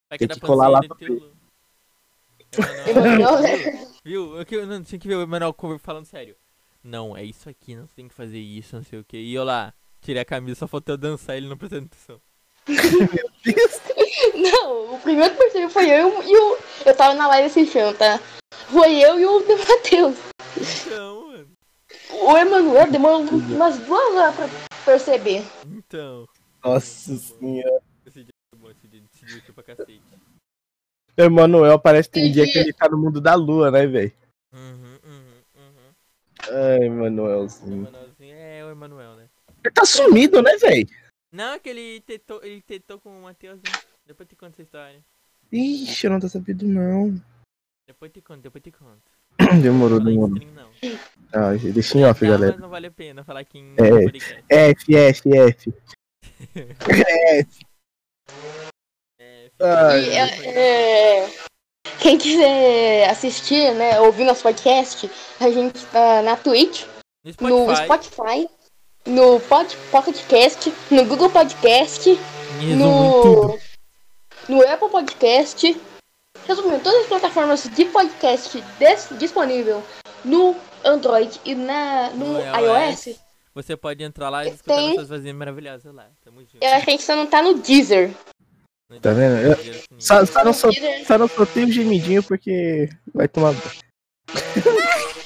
[0.08, 0.96] Pack Tem que colar lá pra
[3.40, 3.86] né?
[4.04, 4.36] Viu?
[4.36, 6.34] Eu, que- não, tinha que ver o Emanuel Cover falando sério.
[6.82, 9.16] Não, é isso aqui, não tem que fazer isso, não sei o que.
[9.16, 12.20] E eu lá, tirei a camisa, só faltou eu dançar ele não prestando atenção.
[14.36, 16.58] Não, o primeiro que percebeu foi eu e o.
[16.84, 18.18] Eu tava na live assistindo, tá?
[18.70, 20.16] Foi eu e o Matheus.
[20.86, 21.48] Então, mano.
[22.10, 24.48] O Emanuel demorou umas duas horas pra
[24.84, 25.42] perceber.
[25.66, 26.26] Então.
[26.62, 27.82] Nossa senhora.
[28.06, 30.02] Esse dia foi bom, esse dia se divertiu pra cacete.
[31.16, 34.12] Emanuel parece que tem dia que- ele tá no mundo da lua, né, velho?
[34.52, 35.92] Uhum, uhum, uhum.
[36.48, 37.86] Ai, O Emanuelzinho.
[37.88, 39.28] Emanuelzinho é o Emanuel, né?
[39.64, 40.88] Ele tá sumido, né, velho?
[41.32, 43.72] Não, é que ele tetou, ele tetou com o Matheus, né?
[44.12, 45.02] Depois te conto essa história.
[45.50, 47.14] Ixi, eu não tô sabendo, não.
[47.88, 49.00] Depois te conto, depois te conto.
[49.62, 50.36] Demorou, demorou.
[50.36, 50.70] stream, não.
[51.32, 52.52] Ah, deixa em off, Não, galera.
[52.52, 54.02] mas não vale a pena falar aqui em É.
[54.02, 54.44] podcast.
[54.50, 55.74] F, F, F.
[59.18, 61.30] É, Ai, E, é, é,
[62.00, 66.84] quem quiser assistir, né, ouvir nosso podcast, a gente tá na Twitch,
[67.40, 68.50] no no Spotify, Spotify,
[69.06, 73.58] no Pod, Pocket Cast, no Google Podcast, em tudo.
[74.48, 75.80] No, Apple Podcast.
[76.46, 79.82] Resumindo, todas as plataformas de podcast dis- disponível
[80.24, 83.16] no Android e na, no, No iOS.
[83.54, 86.08] Você pode entrar lá e escutar Tem- nossas vozinhas maravilhosas lá.
[86.24, 86.56] Tamo junto.
[86.60, 88.10] Eu acho que a gente só não tá no Deezer.
[89.00, 89.36] Tá vendo?
[89.38, 91.06] Eu- Só, só, não Deezer.
[91.06, 93.82] só não soltei o gemidinho porque vai tomar banho.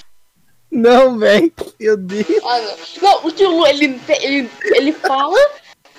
[0.71, 1.53] Não, velho.
[1.81, 2.27] Meu Deus.
[2.45, 2.77] Ah, não.
[3.03, 5.39] Não, o tio Lu, ele, ele, ele fala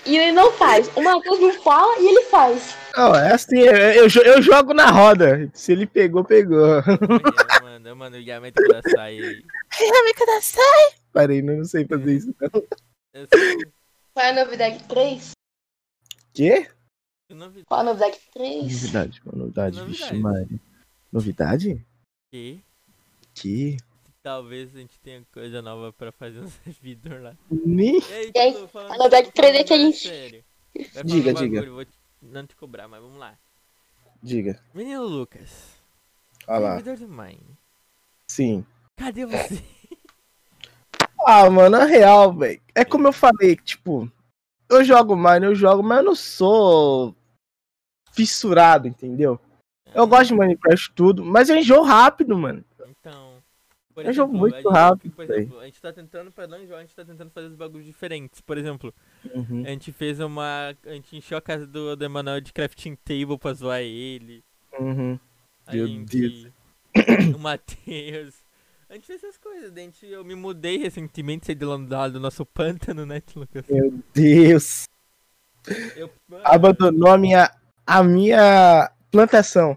[0.08, 0.89] e ele não faz.
[0.96, 2.76] O Matheus não fala e ele faz.
[2.96, 5.50] Não, é assim, eu, eu, jo- eu jogo na roda.
[5.54, 6.82] Se ele pegou, pegou.
[7.62, 9.43] Mano, mano, o Yamete Kudasai aí.
[11.13, 12.34] Parei, não sei fazer isso.
[12.39, 12.63] Não.
[13.13, 13.28] Eu
[14.13, 15.32] Qual é a novidade 3?
[16.34, 16.67] Quê?
[17.30, 17.65] novidade.
[17.67, 18.63] Qual é a novidade 3?
[18.63, 19.78] Novidade, uma novidade.
[19.78, 20.10] Novidade.
[20.12, 20.60] Vixe, Maria.
[21.12, 21.86] Novidade?
[22.32, 22.60] Que
[23.34, 23.78] Que?
[24.28, 27.34] Talvez a gente tenha coisa nova pra fazer no servidor lá.
[27.50, 27.98] Nem.
[28.00, 28.98] E aí, E a novidade vou falar
[29.32, 30.44] 3 é que a bagulho gente- sério.
[30.94, 31.56] Vai Diga, um diga.
[31.62, 33.38] bagulho, Vou te- não te cobrar, mas vamos lá.
[34.22, 34.60] Diga.
[34.74, 35.78] Menino Lucas,
[36.46, 36.76] Olha lá.
[36.76, 37.58] servidor do Mine.
[38.30, 38.66] Sim.
[38.98, 39.63] Cadê você?
[41.30, 42.62] Ah, mano, é real, velho.
[42.74, 44.10] É como eu falei, tipo,
[44.70, 47.13] eu jogo Mine, eu jogo, mas eu não sou
[48.13, 49.38] fissurado, entendeu?
[49.94, 50.08] Eu é.
[50.08, 52.63] gosto de Minecraft tudo, mas eu enjoo rápido, mano.
[53.98, 55.12] Por eu jogo muito rápido.
[55.12, 57.56] Por exemplo, a gente tá tentando, pra não enjoar, a gente tá tentando fazer os
[57.56, 58.40] bagulhos diferentes.
[58.42, 58.94] Por exemplo,
[59.34, 59.64] uhum.
[59.66, 60.76] a gente fez uma.
[60.86, 64.44] A gente encheu a casa do, do Emanuel de crafting table pra zoar ele.
[64.80, 65.18] Uhum.
[65.66, 66.48] A Meu gente, Deus.
[67.36, 68.36] O Matheus.
[68.88, 72.20] A gente fez essas coisas, a gente, eu me mudei recentemente, saí de lá do
[72.20, 73.66] nosso pântano, né, Lucas?
[73.68, 74.84] Meu Deus!
[75.96, 76.12] Eu,
[76.44, 77.52] Abandonou a minha,
[77.86, 79.76] a minha plantação.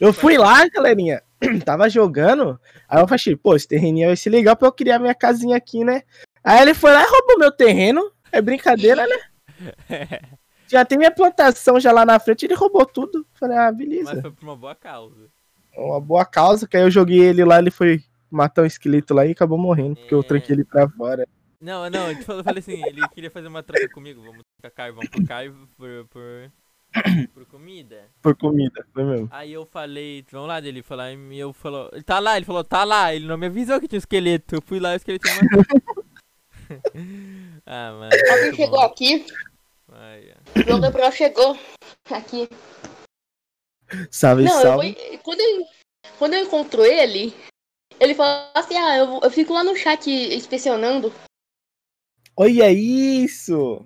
[0.00, 1.20] eu fui lá, galerinha,
[1.64, 5.14] tava jogando, aí eu falei, pô, esse terreninho vai ser legal pra eu criar minha
[5.14, 6.02] casinha aqui, né?
[6.42, 9.18] Aí ele foi lá e roubou meu terreno, é brincadeira, né?
[10.66, 13.26] já tem minha plantação já lá na frente, ele roubou tudo.
[13.34, 14.14] Falei, ah, beleza.
[14.14, 15.30] Mas foi por uma boa causa
[15.76, 19.26] uma boa causa, que aí eu joguei ele lá, ele foi matar um esqueleto lá
[19.26, 20.22] e acabou morrendo, porque eu é.
[20.22, 21.26] tranquei ele pra fora.
[21.60, 25.24] Não, não, eu falei assim, ele queria fazer uma troca comigo, vamos trocar carvão por
[25.24, 26.52] carvão, por, por,
[27.32, 28.08] por comida.
[28.20, 29.28] Por comida, foi mesmo.
[29.30, 32.62] Aí eu falei, vamos lá dele, falar, e eu falou, ele tá lá, ele falou,
[32.62, 34.96] tá lá, ele não me avisou que tinha um esqueleto, eu fui lá e o
[34.96, 35.64] esqueleto me matou.
[37.66, 38.10] ah, mano.
[38.30, 38.86] Alguém chegou bom.
[38.86, 39.26] aqui.
[39.90, 41.58] Ai, o João Gabriel chegou
[42.10, 42.48] aqui.
[44.10, 44.96] Salve, não, salve.
[44.98, 45.66] Eu, quando, eu,
[46.18, 47.34] quando eu encontro ele,
[48.00, 51.12] ele fala assim, ah, eu, eu fico lá no chat inspecionando.
[52.36, 53.84] Olha isso!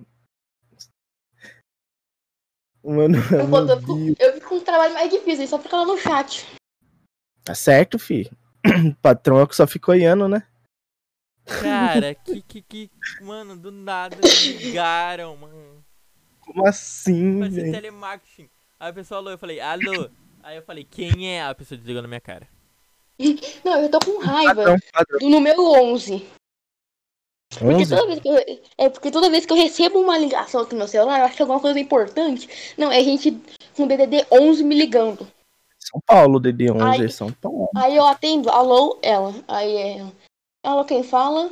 [2.86, 5.98] Mano, eu, eu, fico, eu fico com um trabalho mais difícil, só fica lá no
[5.98, 6.46] chat.
[7.42, 8.30] Tá certo, fi.
[9.02, 10.46] patrão é o que só fica olhando, né?
[11.44, 12.90] Cara, que, que, que.
[13.20, 14.16] Mano, do nada
[14.58, 15.84] ligaram, mano.
[16.40, 17.40] Como assim?
[17.40, 18.48] Parece telemarketing.
[18.78, 20.08] Aí a pessoa alô, eu falei, alô.
[20.42, 21.42] Aí eu falei, quem é?
[21.42, 22.46] A pessoa desligou na minha cara.
[23.64, 25.18] Não, eu tô com raiva padrão, padrão.
[25.18, 26.24] do número 11.
[27.58, 30.72] Porque toda, vez que eu, é porque toda vez que eu recebo uma ligação aqui
[30.72, 32.48] no meu celular, eu acho que é alguma coisa importante.
[32.76, 33.38] Não, é gente
[33.76, 35.26] com DDD 11 me ligando.
[35.78, 37.68] São Paulo, DDD 11, aí, São Paulo.
[37.76, 39.34] Aí eu atendo, alô, ela.
[39.48, 40.06] Aí é.
[40.62, 41.50] Alô, quem fala?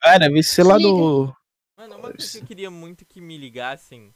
[0.00, 1.32] Cara, deve ser lá do.
[1.76, 4.12] Mano, uma coisa que eu queria muito que me ligassem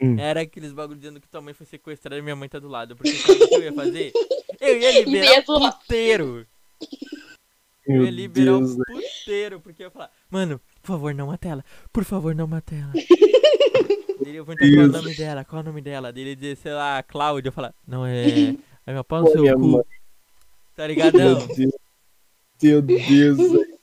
[0.00, 0.18] Hum.
[0.18, 2.94] Era aqueles bagulho dizendo que tua mãe foi sequestrada e minha mãe tá do lado.
[2.94, 4.12] Porque sabe o que eu ia fazer?
[4.60, 6.46] Eu ia liberar o puteiro.
[7.86, 9.60] Eu ia liberar o puteiro.
[9.60, 11.64] Porque eu ia falar, mano, por favor, não mata ela.
[11.92, 12.92] Por favor, não mata ela.
[14.22, 16.12] Dele eu vou entrar qual é o nome dela, qual é o nome dela?
[16.12, 18.24] Dele dizer, sei lá, Cláudia, eu falar, não é.
[18.84, 19.60] Aí meu pau no seu cu.
[19.60, 19.82] Mãe.
[20.74, 21.16] Tá ligado?
[21.16, 21.72] Meu Deus.
[22.60, 23.38] Meu Deus.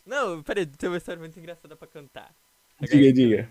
[0.06, 2.34] Não, peraí, tem uma história muito engraçada pra cantar.
[2.82, 3.50] Diga, diga.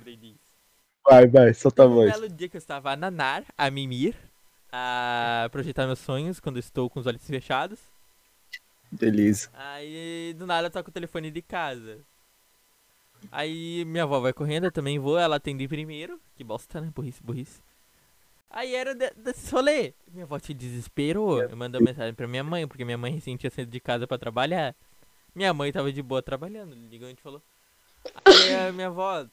[1.08, 2.10] Vai, vai, solta a voz.
[2.10, 4.14] Um belo dia que eu estava a nanar, a mimir,
[4.70, 7.80] a projetar meus sonhos quando estou com os olhos fechados.
[8.92, 9.48] Beleza.
[9.54, 11.98] Aí do nada eu toco o telefone de casa.
[13.30, 16.20] Aí minha avó vai correndo, eu também vou, ela atende primeiro.
[16.36, 16.92] Que bosta, né?
[16.94, 17.60] Burrice, burrice.
[18.50, 19.94] Aí era desse rolê.
[20.12, 21.40] Minha avó se desesperou.
[21.40, 24.06] Eu mandei uma mensagem pra minha mãe, porque minha mãe recém tinha saído de casa
[24.06, 24.74] pra trabalhar.
[25.34, 27.42] Minha mãe tava de boa trabalhando, ligou e falou.
[28.26, 29.26] Aí a minha avó,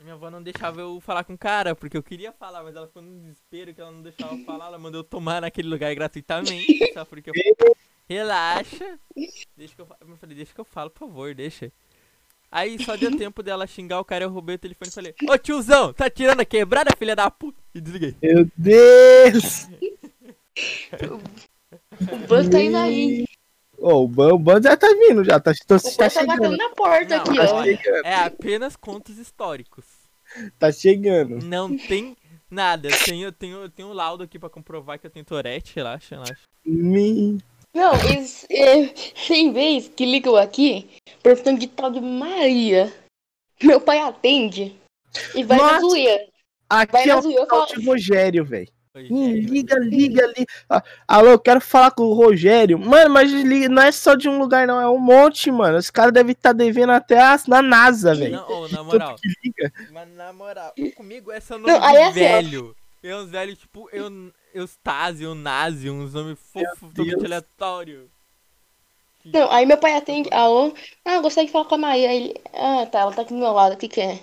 [0.00, 2.86] minha avó não deixava eu falar com o cara, porque eu queria falar, mas ela
[2.86, 4.68] ficou no desespero que ela não deixava eu falar.
[4.68, 7.34] Ela mandou eu tomar naquele lugar gratuitamente, só porque eu
[8.08, 8.98] Relaxa.
[9.56, 11.70] Deixa que eu, eu falei, deixa que eu falo, por favor, deixa.
[12.50, 15.36] Aí só deu tempo dela xingar o cara, eu roubei o telefone e falei, ô
[15.36, 17.58] tiozão, tá tirando a quebrada, filha da puta?
[17.74, 18.16] E desliguei.
[18.22, 19.68] Meu Deus!
[22.00, 23.24] o Buzz tá indo aí.
[23.80, 27.16] Oh, o Band já tá vindo, já tá, tô, o tá, tá batendo na porta
[27.16, 27.62] não, aqui, tá ó.
[27.62, 28.06] Chegando.
[28.06, 29.84] É apenas contos históricos.
[30.58, 31.44] Tá chegando.
[31.44, 32.16] Não tem
[32.50, 32.88] nada.
[32.88, 35.76] Eu tenho, eu tenho, eu tenho um laudo aqui pra comprovar que eu tenho Tourette,
[35.76, 36.42] relaxa, relaxa.
[36.64, 37.38] Me...
[37.74, 38.86] Não, eles, é,
[39.26, 40.88] tem vez que ligam aqui
[41.22, 42.92] perguntando de tal de Maria.
[43.62, 44.76] Meu pai atende
[45.34, 46.28] e vai Nossa, na zoeira.
[46.68, 47.66] Aqui vai é na zoeira, o falo...
[47.66, 48.68] de Rogério, velho.
[48.94, 50.46] Liga, liga, liga.
[50.68, 52.78] Ah, alô, eu quero falar com o Rogério.
[52.78, 54.80] Mano, mas não é só de um lugar, não.
[54.80, 55.78] É um monte, mano.
[55.78, 58.44] Os caras devem estar tá devendo até a, na NASA, velho.
[58.48, 59.16] Oh, na moral.
[59.92, 62.74] Mas na moral, comigo essa nome não, é velho.
[63.02, 64.10] É uns velhos, tipo, eu,
[64.58, 68.08] Eustácio, Nazi, uns nomes fofos, totalmente aleatórios.
[69.24, 70.28] Não, aí meu pai atende.
[70.32, 70.72] Alô?
[71.04, 72.12] Ah, gostaria de falar com a Maria.
[72.12, 73.74] Ele, ah, tá, ela tá aqui do meu lado.
[73.74, 74.20] O que que é?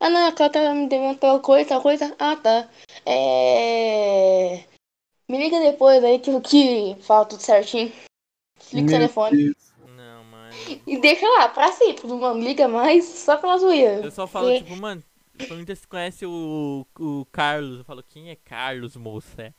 [0.00, 2.14] Ah, não, aquela tá me devendo tal coisa, tal coisa.
[2.18, 2.68] Ah, tá.
[3.06, 4.64] É.
[5.28, 7.92] Me liga depois aí que o que fala tudo certinho.
[8.58, 9.56] Desliga o telefone.
[9.96, 10.54] Não, mano.
[10.86, 12.06] E deixa lá, pra sempre.
[12.06, 14.04] Não liga mais só pela zoeira.
[14.04, 15.02] Eu só falo, tipo, mano,
[15.36, 17.78] pergunta se conhece o, o Carlos.
[17.78, 19.54] Eu falo, quem é Carlos, moça?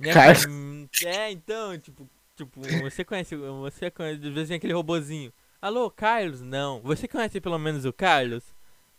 [0.00, 0.12] É.
[0.12, 0.46] Carlos?
[1.04, 5.32] É, então, tipo, Tipo, você conhece, você conhece, às vezes aquele robozinho.
[5.62, 6.40] Alô, Carlos?
[6.40, 6.80] Não.
[6.80, 8.42] Você conhece pelo menos o Carlos?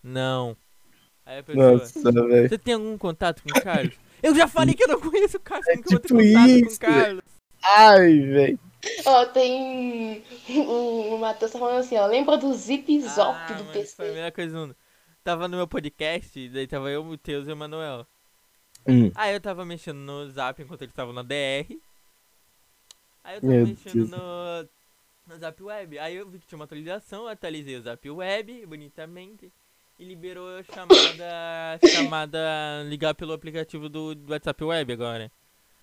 [0.01, 0.55] Não.
[1.25, 3.95] Aí a pessoa, Nossa, você tem algum contato com o Carlos?
[4.23, 6.23] Eu já falei que eu não conheço o Carlos, é como tipo que eu vou
[6.23, 7.23] ter tipo contato isso, com o Carlos?
[7.61, 8.59] Ai, velho.
[9.05, 10.23] Ó, tem.
[10.49, 12.05] O, o Matheus tá falando assim, ó.
[12.05, 13.95] Lembra do Zip Zop ah, do PC?
[13.95, 14.75] Foi a melhor coisa do mundo.
[15.25, 18.05] Tava no meu podcast, daí tava eu, o Teus e o Manuel.
[18.87, 19.11] Hum.
[19.15, 21.65] Aí eu tava mexendo no Zap enquanto ele tava na DR.
[23.23, 24.69] Aí eu tava Meu mexendo no,
[25.25, 25.97] no Zap Web.
[25.97, 29.51] Aí eu vi que tinha uma atualização, atualizei o Zap Web bonitamente
[29.97, 31.79] e liberou a chamada.
[31.91, 35.31] chamada ligar pelo aplicativo do, do WhatsApp Web agora.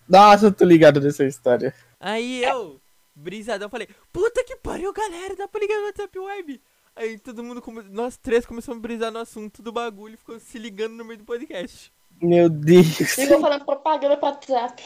[0.07, 1.75] Nossa, eu tô ligado nessa história.
[1.99, 2.79] Aí eu,
[3.13, 6.61] brisadão, falei, puta que pariu, galera, dá pra ligar no WhatsApp Web.
[6.95, 10.59] Aí todo mundo, nós três começamos a brisar no assunto do bagulho e ficou se
[10.59, 11.91] ligando no meio do podcast.
[12.21, 12.97] Meu Deus.
[12.97, 14.83] Ficou falando propaganda pro WhatsApp.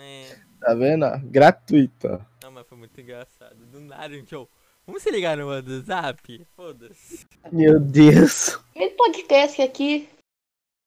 [0.00, 0.36] É.
[0.60, 1.06] Tá vendo?
[1.24, 2.26] Gratuita.
[2.42, 3.54] Não, mas foi muito engraçado.
[3.66, 4.46] Do nada, gente, ó.
[4.86, 6.46] Vamos se ligar no WhatsApp?
[6.56, 7.26] Foda-se.
[7.52, 8.58] Meu Deus.
[8.74, 10.08] Esse podcast aqui.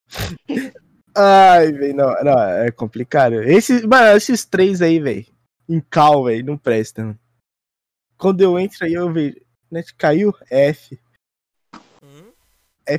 [1.15, 3.35] Ai, velho, não, não, é complicado.
[3.43, 5.25] Esses, mano, esses três aí, velho.
[5.69, 7.17] Em cal, velho, não prestam.
[8.17, 9.42] Quando eu entro aí, eu vejo.
[9.73, 10.31] Net caiu?
[10.51, 10.99] F.
[12.03, 12.31] Hum?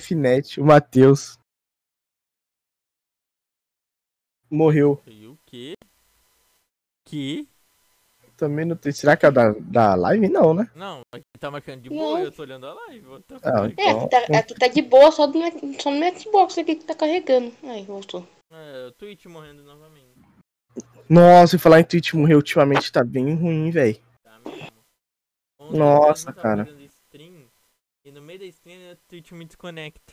[0.01, 1.39] Fnet, o Matheus.
[4.51, 5.01] Morreu.
[5.07, 5.75] E o quê?
[7.05, 7.49] Que?
[8.37, 8.91] Também não tem.
[8.91, 10.29] Será que é da, da live?
[10.29, 10.69] Não, né?
[10.75, 13.07] Não, aqui tá marcando de boa e eu tô olhando a live.
[13.45, 13.85] Ah, então...
[13.85, 15.39] É, aqui tá, aqui tá de boa, só, do,
[15.81, 17.53] só no Xbox aqui que tá carregando.
[17.63, 18.27] Aí, voltou.
[18.51, 20.09] É, o Twitch morrendo novamente.
[21.09, 24.04] Nossa, e falar em Twitch morrer ultimamente tá bem ruim, velho.
[25.65, 25.69] Tá.
[25.69, 26.69] Ontem Nossa, cara.
[27.09, 27.47] Stream,
[28.05, 30.13] e no meio da stream o Twitch me desconecta.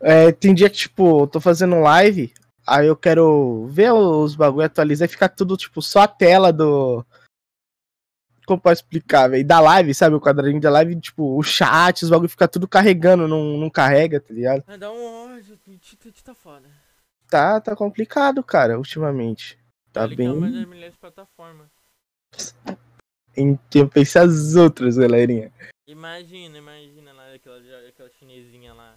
[0.00, 2.32] É, tem dia que, tipo, eu tô fazendo live,
[2.66, 7.04] Aí eu quero ver os bagulho atualizar e ficar tudo, tipo, só a tela do.
[8.46, 9.46] Como posso explicar, velho?
[9.46, 10.16] Da live, sabe?
[10.16, 14.20] O quadradinho da live, tipo, o chat, os bagulho fica tudo carregando, não, não carrega,
[14.20, 14.64] tá ligado?
[14.66, 16.68] É, dá um ódio, Twitch tá foda.
[17.28, 19.58] Tá, tá complicado, cara, ultimamente.
[19.92, 20.80] Tá Ele bem.
[20.80, 21.68] Das plataformas.
[23.36, 25.52] Em que pensar as outras, galerinha.
[25.86, 28.96] Imagina, imagina lá aquela, aquela chinesinha lá.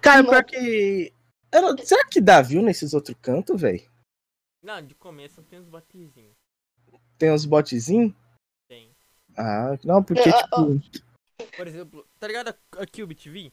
[0.00, 1.12] Cara, pior que
[1.50, 3.82] era, será que dá view nesses outros cantos, velho?
[4.62, 6.36] Não, de começo tem uns botzinhos.
[7.16, 8.12] Tem uns botzinhos?
[8.68, 8.90] Tem.
[9.36, 10.80] Ah, não, porque, tipo...
[11.56, 13.52] Por exemplo, tá ligado a Cube TV?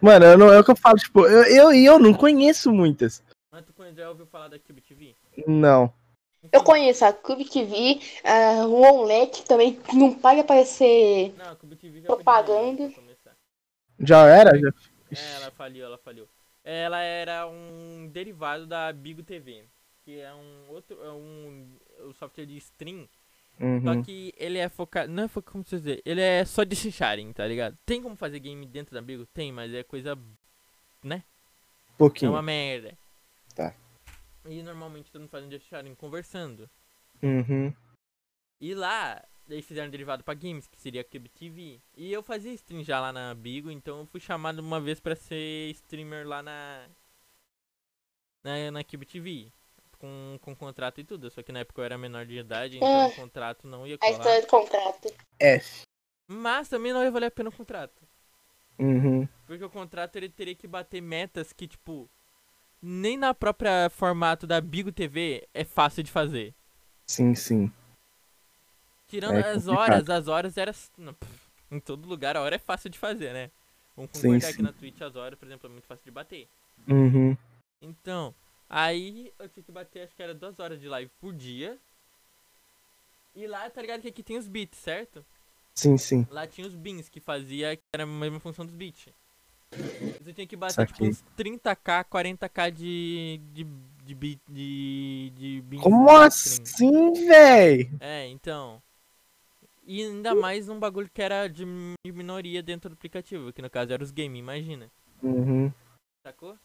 [0.00, 3.22] Mano, eu não, é o que eu falo, tipo, eu, eu, eu não conheço muitas.
[3.50, 5.14] Mas tu já ouviu falar da Cube TV?
[5.46, 5.92] Não.
[6.50, 8.00] Eu conheço a Cube TV,
[8.66, 12.90] o OLED também não paga aparecer não, a Cube TV já propaganda.
[14.00, 14.58] Já era?
[14.58, 14.68] Já...
[15.12, 16.28] É, ela faliu, ela faliu
[16.64, 19.64] ela era um derivado da Bigo TV,
[20.04, 21.68] que é um outro, é um,
[22.04, 23.08] um software de stream.
[23.60, 23.82] Uhum.
[23.82, 26.74] Só que ele é focado, não é focado, como você dizer, ele é só de
[26.74, 27.76] sharing, tá ligado?
[27.84, 29.26] Tem como fazer game dentro da Bigo?
[29.26, 30.18] Tem, mas é coisa,
[31.02, 31.22] né?
[31.98, 32.30] Pouquinho.
[32.30, 32.96] É uma merda.
[34.46, 36.68] E normalmente todo mundo faz um de sharing conversando.
[37.22, 37.72] Uhum.
[38.60, 41.80] E lá, Daí fizeram um derivado pra games, que seria Cube TV.
[41.96, 45.16] E eu fazia stream já lá na Bigo, então eu fui chamado uma vez pra
[45.16, 46.86] ser streamer lá na.
[48.42, 49.52] Na, na Cube TV.
[49.98, 51.30] Com, com contrato e tudo.
[51.30, 53.06] Só que na época eu era menor de idade, então é.
[53.06, 54.10] o contrato não ia colar.
[54.10, 55.14] A história do contrato.
[55.40, 55.60] É.
[56.26, 58.02] Mas também não ia valer a pena o contrato.
[58.78, 59.28] Uhum.
[59.46, 62.08] Porque o contrato ele teria que bater metas que, tipo,
[62.82, 66.52] nem na própria formato da Bigo TV é fácil de fazer.
[67.06, 67.72] Sim, sim.
[69.06, 70.74] Tirando é as horas, as horas era.
[71.70, 73.50] Em todo lugar a hora é fácil de fazer, né?
[73.96, 74.56] Vamos concordar sim, sim.
[74.56, 76.48] que na Twitch as horas, por exemplo, é muito fácil de bater.
[76.88, 77.36] Uhum.
[77.80, 78.34] Então,
[78.68, 81.78] aí eu tinha que bater, acho que era duas horas de live por dia.
[83.34, 85.24] E lá, tá ligado que aqui tem os beats, certo?
[85.74, 86.26] Sim, sim.
[86.30, 89.08] Lá tinha os bins, que fazia, que era a mesma função dos beats.
[90.20, 93.64] Você tinha que bater, tipo, uns 30k, 40k de, de,
[94.04, 94.14] de
[94.48, 95.82] de, de beats.
[95.82, 97.90] Como assim, véi?
[98.00, 98.82] É, então...
[99.84, 101.66] E ainda mais num bagulho que era de
[102.06, 104.88] minoria dentro do aplicativo, que no caso era os games, imagina.
[105.20, 105.72] Uhum.
[106.24, 106.56] Sacou?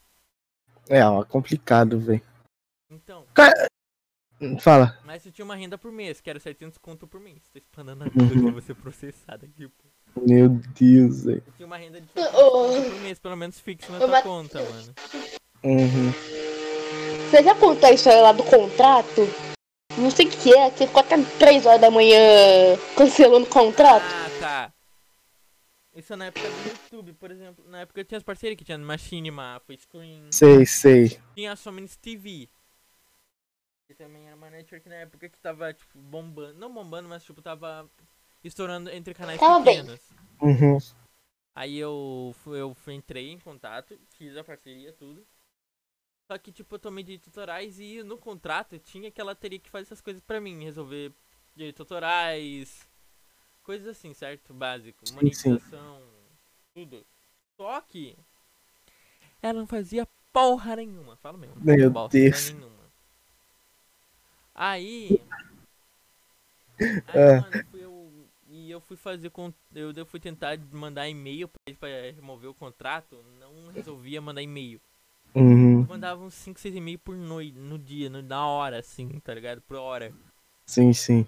[0.88, 2.22] É, ó, complicado, velho.
[2.90, 3.26] Então.
[3.34, 3.68] Cara...
[4.60, 5.00] Fala.
[5.04, 7.42] Mas você tinha uma renda por mês, que era 700 conto por mês.
[7.52, 8.52] Tô expandando a vida uhum.
[8.52, 9.88] você processado aqui, pô.
[10.26, 11.44] Meu Deus, velho.
[11.56, 14.94] Tinha uma renda de 700 conto por mês, pelo menos fixo na tua conta, mano.
[15.64, 16.12] Uhum.
[17.30, 19.22] Você já contou a história lá do contrato?
[19.98, 22.18] Não sei o que é, que ficou até 3 horas da manhã
[22.96, 24.06] cancelando o contrato.
[24.06, 24.74] Ah, tá.
[25.96, 27.66] Isso é na época do YouTube, por exemplo.
[27.68, 30.30] Na época tinha as parcerias que tinha Machinima, foi Screen.
[30.32, 31.20] Sei, sei.
[31.36, 32.48] Tinha a Somnis TV.
[33.90, 36.60] E também era uma network na época que tava, tipo, bombando.
[36.60, 37.90] Não bombando, mas, tipo, tava
[38.48, 40.00] estourando entre canais tava pequenos.
[40.42, 40.78] Uhum.
[41.56, 45.26] Aí eu, eu entrei em contato, fiz a parceria, tudo.
[46.30, 49.70] Só que, tipo, eu tomei de tutorais e no contrato tinha que ela teria que
[49.70, 51.12] fazer essas coisas pra mim, resolver
[51.56, 52.88] de tutorais,
[53.64, 54.54] coisas assim, certo?
[54.54, 56.04] Básico, monetização,
[56.74, 57.06] tudo.
[57.56, 58.16] Só que
[59.42, 61.56] ela não fazia porra nenhuma, fala mesmo.
[61.60, 62.52] Meu Deus.
[62.52, 62.92] Nenhuma.
[64.54, 65.22] Aí.
[67.08, 67.40] Aí, é.
[67.40, 67.66] mano,
[68.78, 69.32] eu, fui fazer.
[69.74, 73.24] Eu, eu fui tentar mandar e-mail pra ele pra remover o contrato.
[73.40, 74.80] Não resolvia mandar e-mail.
[75.36, 75.82] Uhum.
[75.82, 79.34] Eu mandava uns 5, 6 e-mails por noite, no dia, no, na hora, assim, tá
[79.34, 79.62] ligado?
[79.62, 80.14] Por hora.
[80.66, 81.28] Sim, sim.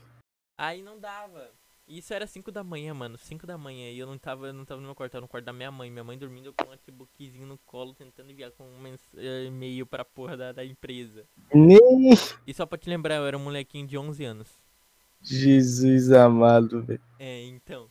[0.57, 1.51] Aí não dava.
[1.87, 3.17] Isso era 5 da manhã, mano.
[3.17, 3.89] 5 da manhã.
[3.89, 5.71] E eu não tava, eu não tava no meu quarto, tava no quarto da minha
[5.71, 5.89] mãe.
[5.89, 8.87] Minha mãe dormindo com um notebookzinho no colo, tentando enviar com um
[9.17, 11.25] eh, e-mail pra porra da, da empresa.
[11.53, 11.79] Nem.
[12.45, 14.59] E só pra te lembrar, eu era um molequinho de 11 anos.
[15.21, 17.01] Jesus amado, velho.
[17.19, 17.89] É, então.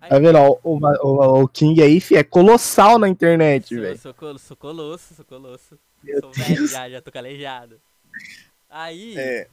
[0.00, 0.38] Aí, tá vendo?
[0.38, 3.98] O, o, o, King aí, fi, é colossal na internet, velho.
[3.98, 5.78] Sou, sou, sou colosso, sou colosso.
[6.02, 7.80] Meu sou velho já, já tô calejado.
[8.68, 9.16] Aí.
[9.16, 9.48] É.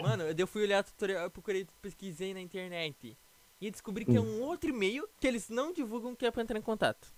[0.00, 3.16] Mano, eu fui olhar tutorial, eu procurei, pesquisei na internet.
[3.60, 6.58] E descobri que é um outro e-mail que eles não divulgam que é pra entrar
[6.58, 7.12] em contato.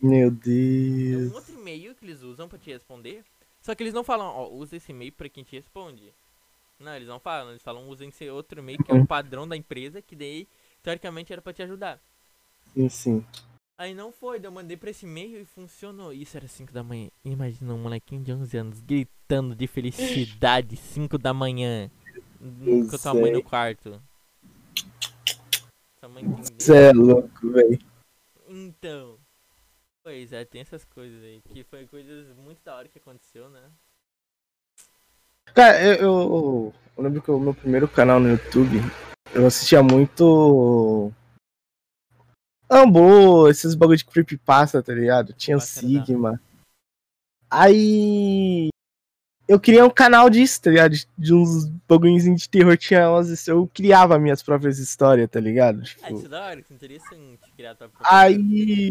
[0.00, 1.30] Meu Deus.
[1.30, 3.22] É um outro e-mail que eles usam pra te responder.
[3.60, 6.14] Só que eles não falam, ó, usa esse e-mail pra quem te responde.
[6.80, 9.54] Não, eles não falam, eles falam, usa esse outro e-mail que é o padrão da
[9.54, 10.48] empresa, que daí,
[10.82, 12.00] teoricamente, era pra te ajudar.
[12.72, 13.26] Sim, sim.
[13.76, 16.12] Aí não foi, eu mandei pra esse e-mail e funcionou.
[16.12, 17.10] Isso era 5 da manhã.
[17.24, 21.90] Imagina um molequinho de 11 anos gritando de felicidade 5 da manhã.
[22.38, 24.02] Com tua mãe no quarto.
[25.98, 26.24] Sua mãe
[26.58, 27.78] Você é louco, velho.
[28.48, 29.18] Então.
[30.02, 31.42] Pois é, tem essas coisas aí.
[31.42, 33.70] Que foi coisas muito da hora que aconteceu, né?
[35.54, 38.80] Cara, eu, eu, eu lembro que o meu primeiro canal no YouTube,
[39.34, 41.12] eu assistia muito
[42.70, 45.32] Ambo, esses bagulho de creepypasta, tá ligado?
[45.32, 46.40] Tinha o Sigma.
[47.50, 48.68] Aí.
[49.48, 50.92] Eu queria um canal disso, tá ligado?
[50.92, 52.76] De, de uns bagulhos de terror.
[52.76, 55.82] Tinha umas, eu criava minhas próprias histórias, tá ligado?
[55.82, 56.04] Tipo...
[56.04, 58.90] Ah, isso é da hora, que interessante criar tua própria Aí.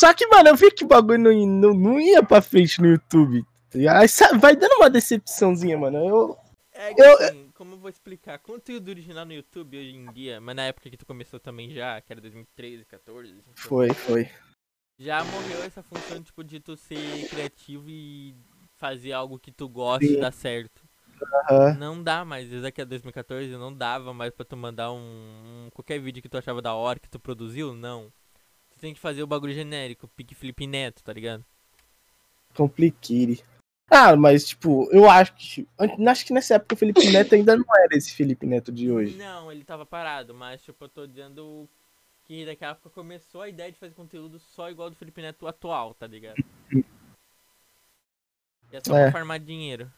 [0.00, 2.88] Só que, mano, eu vi que o bagulho não, não, não ia pra frente no
[2.88, 3.44] YouTube.
[3.74, 5.98] Tá Aí vai dando uma decepçãozinha, mano.
[5.98, 6.38] Eu.
[6.72, 8.38] É que, eu, assim, como eu vou explicar?
[8.38, 12.00] Conteúdo original no YouTube hoje em dia, mas na época que tu começou também já,
[12.00, 13.34] que era 2013, 14.
[13.54, 14.28] Foi, foi.
[14.98, 18.34] Já morreu essa função, tipo, de tu ser criativo e
[18.76, 20.82] fazer algo que tu gosta e dar certo.
[21.50, 21.74] Uhum.
[21.78, 25.70] Não dá mais, desde aqui a 2014 não dava mais pra tu mandar um, um,
[25.72, 28.12] qualquer vídeo que tu achava da hora que tu produziu, não.
[28.70, 31.44] Tu tem que fazer o bagulho genérico, pique Felipe Neto, tá ligado?
[32.54, 33.42] Compliquire.
[33.90, 35.68] Ah, mas tipo, eu acho que.
[36.08, 39.16] Acho que nessa época o Felipe Neto ainda não era esse Felipe Neto de hoje.
[39.16, 41.68] Não, ele tava parado, mas tipo, eu tô dizendo
[42.24, 45.94] que daquela época começou a ideia de fazer conteúdo só igual do Felipe Neto atual,
[45.94, 46.36] tá ligado?
[46.72, 46.84] E
[48.72, 49.02] é só é.
[49.04, 49.90] pra farmar dinheiro.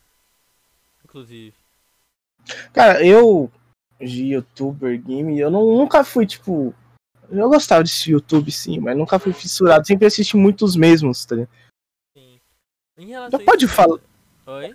[1.05, 1.55] Inclusive.
[2.73, 3.51] Cara, eu
[4.01, 6.75] de youtuber game, eu não, nunca fui, tipo.
[7.31, 9.87] Eu gostava de YouTube, sim, mas nunca fui fissurado.
[9.87, 11.51] Sempre assisti muitos mesmos, tá ligado?
[12.99, 13.99] Em relação não pode falar.
[14.47, 14.75] Oi?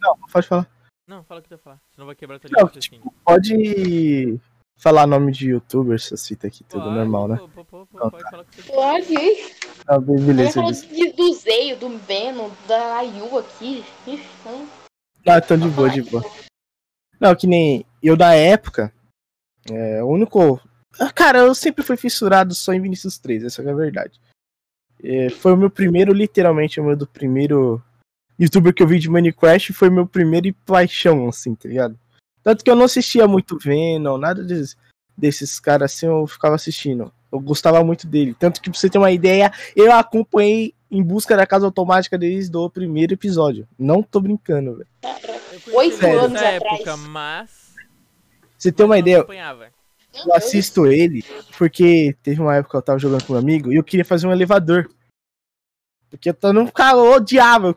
[0.00, 0.68] Não, pode falar.
[1.06, 1.80] Não, fala o que tu falar.
[1.94, 4.40] Senão vai quebrar tua não, tipo, Pode
[4.76, 7.36] falar nome de youtuber, essas fitas aqui, tudo pode, normal, né?
[7.36, 9.14] Pô, pô, pô, pode falar que você Pode.
[9.86, 10.54] Ah, beleza.
[10.54, 13.84] falou do Zeio, do Venom, da Ayu aqui.
[14.06, 14.68] Então...
[15.26, 16.24] Ah, então de boa, de boa.
[17.20, 18.92] Não, que nem eu da época.
[19.70, 20.60] É, o único.
[20.98, 24.20] Ah, cara, eu sempre fui fissurado só em Vinicius 3, essa é a verdade.
[25.02, 27.82] É, foi o meu primeiro, literalmente, o meu do primeiro
[28.38, 31.98] youtuber que eu vi de Minecraft foi meu primeiro e paixão, assim, tá ligado?
[32.42, 34.76] Tanto que eu não assistia muito Venom, nada desses,
[35.16, 37.12] desses caras assim, eu ficava assistindo.
[37.30, 38.36] Eu gostava muito dele.
[38.38, 42.54] Tanto que pra você ter uma ideia, eu acompanhei em busca da casa automática desde
[42.56, 43.66] o primeiro episódio.
[43.78, 44.88] Não tô brincando, velho.
[45.74, 47.00] Oito anos época, atrás.
[47.00, 47.74] mas.
[48.58, 49.24] Você tem uma ideia?
[50.14, 51.24] Eu assisto ele
[51.56, 54.26] porque teve uma época que eu tava jogando com um amigo e eu queria fazer
[54.26, 54.88] um elevador.
[56.10, 57.68] Porque eu não ficava, eu odiava.
[57.68, 57.74] Eu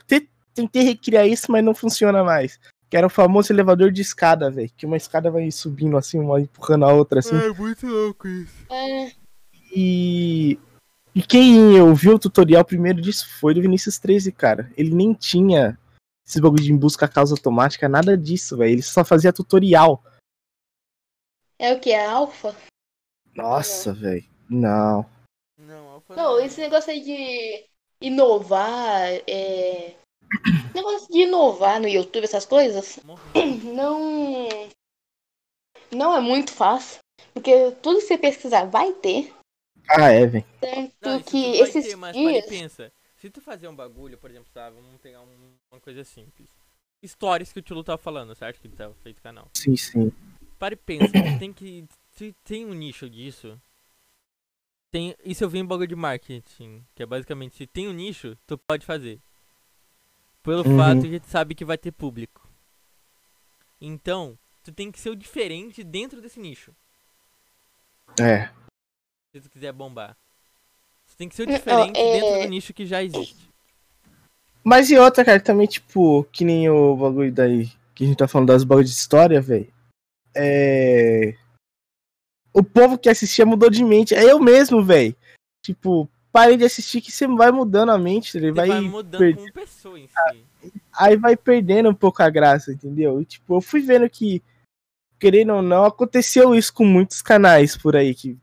[0.54, 2.60] tentei recriar isso, mas não funciona mais.
[2.90, 4.70] Que era o famoso elevador de escada, velho.
[4.76, 7.36] Que uma escada vai subindo assim, uma empurrando a outra assim.
[7.36, 8.54] É muito louco isso.
[8.70, 9.12] É.
[9.74, 10.60] E.
[11.14, 14.70] E quem ouviu o tutorial primeiro disso foi do Vinícius 13, cara.
[14.76, 15.78] Ele nem tinha
[16.28, 18.74] esse bagulho de busca causa automática, nada disso, velho.
[18.74, 20.04] Ele só fazia tutorial.
[21.58, 21.92] É o que?
[21.92, 22.56] É alfa?
[23.36, 24.26] Nossa, velho.
[24.50, 25.06] Não.
[25.58, 26.40] Não, alfa não.
[26.40, 27.66] esse negócio aí de
[28.02, 29.96] inovar, é,
[30.74, 33.00] negócio de inovar no YouTube, essas coisas,
[33.64, 34.48] não.
[35.92, 37.00] Não é muito fácil.
[37.34, 39.34] Porque tudo que você pesquisar vai ter.
[39.90, 40.46] Ah, é, velho.
[40.60, 42.46] Tanto não, que esses ter, mas dias...
[42.46, 42.92] pensa.
[43.16, 46.50] Se tu fazer um bagulho, por exemplo, tá, vamos pegar um, uma coisa simples.
[47.06, 48.60] Stories que o Tilo tava falando, certo?
[48.60, 49.48] Que tava feito canal.
[49.54, 50.12] Sim, sim.
[50.58, 51.86] Para e pensa, tem que.
[52.12, 53.60] Se tem um nicho disso.
[54.92, 56.86] Tem, isso eu vi em bagulho de marketing.
[56.96, 59.20] Que é basicamente, se tem um nicho, tu pode fazer.
[60.42, 60.78] Pelo uhum.
[60.78, 62.48] fato que tu sabe que vai ter público.
[63.82, 66.74] Então, tu tem que ser o diferente dentro desse nicho.
[68.20, 68.50] É.
[69.34, 70.16] Se tu quiser bombar.
[71.08, 72.14] Tu tem que ser o diferente é...
[72.14, 73.50] dentro do nicho que já existe.
[74.64, 78.28] Mas e outra, cara, também, tipo, que nem o bagulho daí, que a gente tá
[78.28, 79.72] falando das bagulhos de história, velho.
[80.36, 81.36] É.
[82.54, 84.14] O povo que assistia mudou de mente.
[84.14, 85.16] É eu mesmo, velho.
[85.64, 89.36] Tipo, parei de assistir que você vai mudando a mente, ele vai, vai mudando per...
[89.36, 90.44] como pessoa em si.
[90.94, 93.22] Aí vai perdendo um pouco a graça, entendeu?
[93.22, 94.44] E, tipo, eu fui vendo que,
[95.18, 98.38] querendo ou não, aconteceu isso com muitos canais por aí, que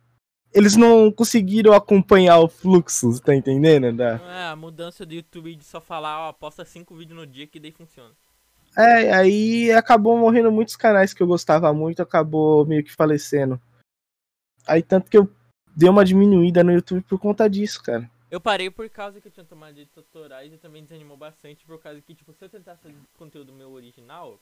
[0.54, 3.94] eles não conseguiram acompanhar o fluxo, tá entendendo?
[3.94, 4.20] Da...
[4.20, 7.60] É, a mudança do YouTube de só falar, ó, posta cinco vídeos no dia que
[7.60, 8.14] daí funciona.
[8.76, 13.60] É, aí acabou morrendo muitos canais que eu gostava muito, acabou meio que falecendo.
[14.66, 15.30] Aí tanto que eu
[15.76, 18.10] deu uma diminuída no YouTube por conta disso, cara.
[18.30, 21.78] Eu parei por causa que eu tinha tomado de tutoriais e também desanimou bastante por
[21.78, 24.40] causa que, tipo, se eu tentasse fazer conteúdo meu original,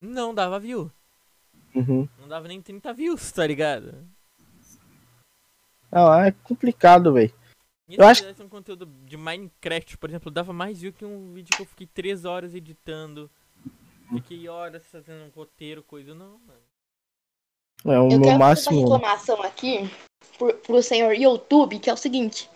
[0.00, 0.90] não dava view.
[1.74, 2.08] Uhum.
[2.20, 4.06] Não dava nem 30 views, tá ligado?
[5.90, 7.34] Não, é complicado, velho.
[7.88, 11.56] Eu acho que um conteúdo de Minecraft, por exemplo, dava mais view que um vídeo
[11.56, 13.30] que eu fiquei 3 horas editando.
[14.12, 16.14] Fiquei horas fazendo um roteiro, coisa.
[16.14, 16.60] Não, mano.
[17.84, 18.78] É o eu meu máximo.
[18.78, 19.88] uma reclamação aqui
[20.38, 22.50] pro, pro senhor YouTube, que é o seguinte.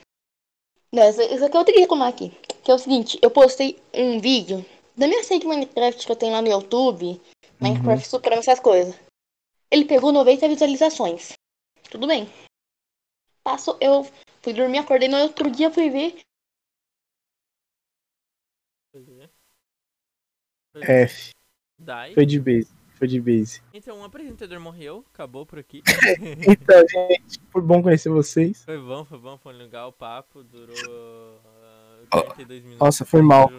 [0.93, 2.31] Não, isso, isso aqui eu tenho que reclamar aqui.
[2.65, 4.65] Que é o seguinte, eu postei um vídeo
[4.97, 7.21] da minha série de Minecraft que eu tenho lá no YouTube.
[7.61, 8.11] Minecraft uhum.
[8.11, 8.99] superando essas coisas.
[9.71, 11.33] Ele pegou 90 visualizações.
[11.91, 12.29] Tudo bem.
[13.51, 14.05] Passou, eu
[14.43, 16.21] fui dormir, acordei no outro dia, fui ver.
[20.77, 21.33] F.
[22.15, 22.73] Foi de base.
[22.95, 23.61] Foi de base.
[23.75, 25.83] Então, um apresentador morreu, acabou por aqui.
[26.49, 28.65] então, gente, foi bom conhecer vocês.
[28.65, 32.79] Foi bom, foi bom, foi legal o papo, durou uh, 42 minutos.
[32.79, 33.51] Nossa, foi mal.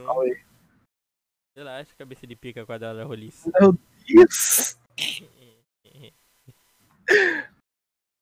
[1.81, 3.51] Acho cabeça de pica quadrada roliça.
[3.59, 3.77] Meu
[4.07, 4.77] Deus!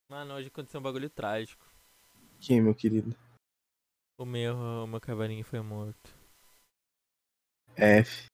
[0.10, 1.64] Mano, hoje aconteceu um bagulho trágico.
[2.39, 3.16] Quem, meu querido?
[4.18, 6.10] O meu, o meu cavalinho foi morto.
[7.76, 8.26] F.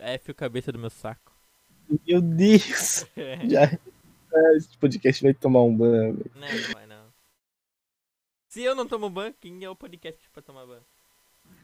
[0.00, 1.32] F o cabeça do meu saco.
[2.04, 3.06] Meu Deus!
[3.48, 3.70] Já...
[4.56, 6.32] Esse podcast vai tomar um ban, velho.
[6.34, 7.14] Não, não vai não.
[8.48, 10.80] Se eu não tomo ban, quem é o podcast pra tomar ban?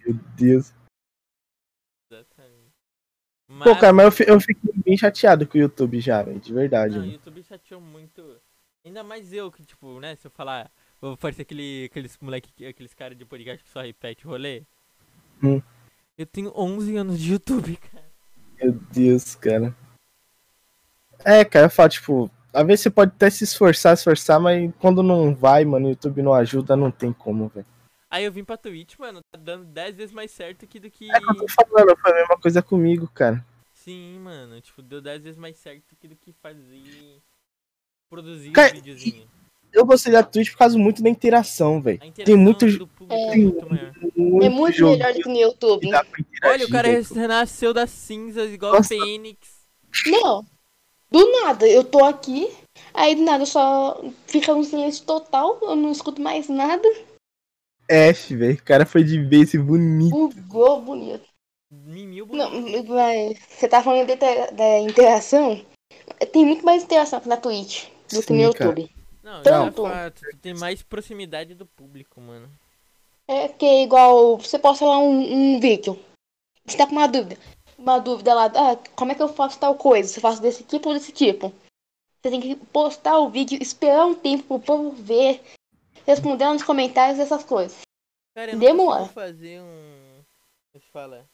[0.04, 0.72] Meu Deus.
[2.08, 2.72] Exatamente.
[3.48, 3.68] Mas...
[3.68, 6.98] Pô, cara, mas eu, eu fiquei bem chateado com o YouTube já, velho, de verdade.
[6.98, 8.40] Não, o YouTube chateou muito.
[8.88, 12.94] Ainda mais eu, que, tipo, né, se eu falar, vou parecer aquele, aqueles moleque, aqueles
[12.94, 14.62] caras de podcast que só repete o rolê.
[15.44, 15.60] Hum.
[16.16, 18.06] Eu tenho 11 anos de YouTube, cara.
[18.58, 19.76] Meu Deus, cara.
[21.22, 25.02] É, cara, eu falo, tipo, às vezes você pode até se esforçar, esforçar, mas quando
[25.02, 27.66] não vai, mano, o YouTube não ajuda, não tem como, velho.
[28.10, 31.12] Aí eu vim pra Twitch, mano, tá dando 10 vezes mais certo aqui do que.
[31.12, 33.44] É eu tô falando, foi a mesma coisa comigo, cara.
[33.74, 37.20] Sim, mano, tipo, deu 10 vezes mais certo aqui do que fazer.
[38.10, 39.28] Produzir cara, um videozinho.
[39.72, 42.00] Eu gostei da Twitch por causa muito da interação, velho.
[42.12, 42.64] Tem muito.
[42.66, 45.90] É, tem muito, muito, é muito melhor do que no YouTube.
[46.42, 49.66] Olha, o cara renasceu das cinzas igual o Fênix.
[50.06, 50.44] Não.
[51.10, 52.50] Do nada, eu tô aqui,
[52.92, 56.86] aí do nada só fica um silêncio total, eu não escuto mais nada.
[57.88, 58.54] F, velho.
[58.54, 60.10] O cara foi de base bonito.
[60.10, 61.26] Bugou bonito.
[61.70, 62.50] Mimil bonito.
[62.50, 65.64] Não, mas você tá falando de, da interação?
[66.32, 68.90] Tem muito mais interação aqui na Twitch do Sim, que no YouTube.
[69.22, 69.86] Não, Tanto.
[69.86, 72.50] É fato, tem mais proximidade do público, mano.
[73.26, 75.98] É que é igual, você posta lá um, um vídeo.
[76.64, 77.36] Você tá com uma dúvida
[77.78, 80.08] uma dúvida lá, ah, como é que eu faço tal coisa?
[80.08, 81.54] Se eu faço desse tipo ou desse tipo?
[82.20, 85.40] Você tem que postar o vídeo, esperar um tempo pro povo ver,
[86.04, 87.82] responder nos comentários essas coisas.
[88.34, 89.02] Cara, eu Demora.
[89.02, 90.24] não fazer um.
[90.72, 91.28] Como se fala?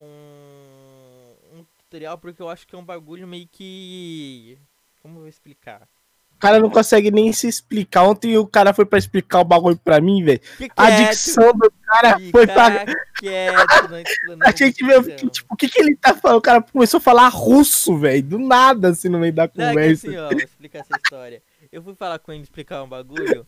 [0.00, 4.58] Um, um tutorial porque eu acho que é um bagulho meio que.
[5.00, 5.88] Como eu vou explicar?
[6.36, 8.04] O cara não consegue nem se explicar.
[8.04, 10.40] Ontem o cara foi pra explicar o bagulho pra mim, velho.
[10.74, 12.86] A dicção do cara foi pra.
[13.18, 13.88] Quieto,
[14.26, 16.38] não a gente viu, tipo, o que, que ele tá falando?
[16.38, 18.22] O cara começou a falar russo, velho.
[18.22, 20.06] Do nada, assim, no meio da conversa.
[20.06, 21.42] Não, é assim, ó, vou explicar essa história.
[21.70, 23.46] Eu fui falar com ele explicar um bagulho.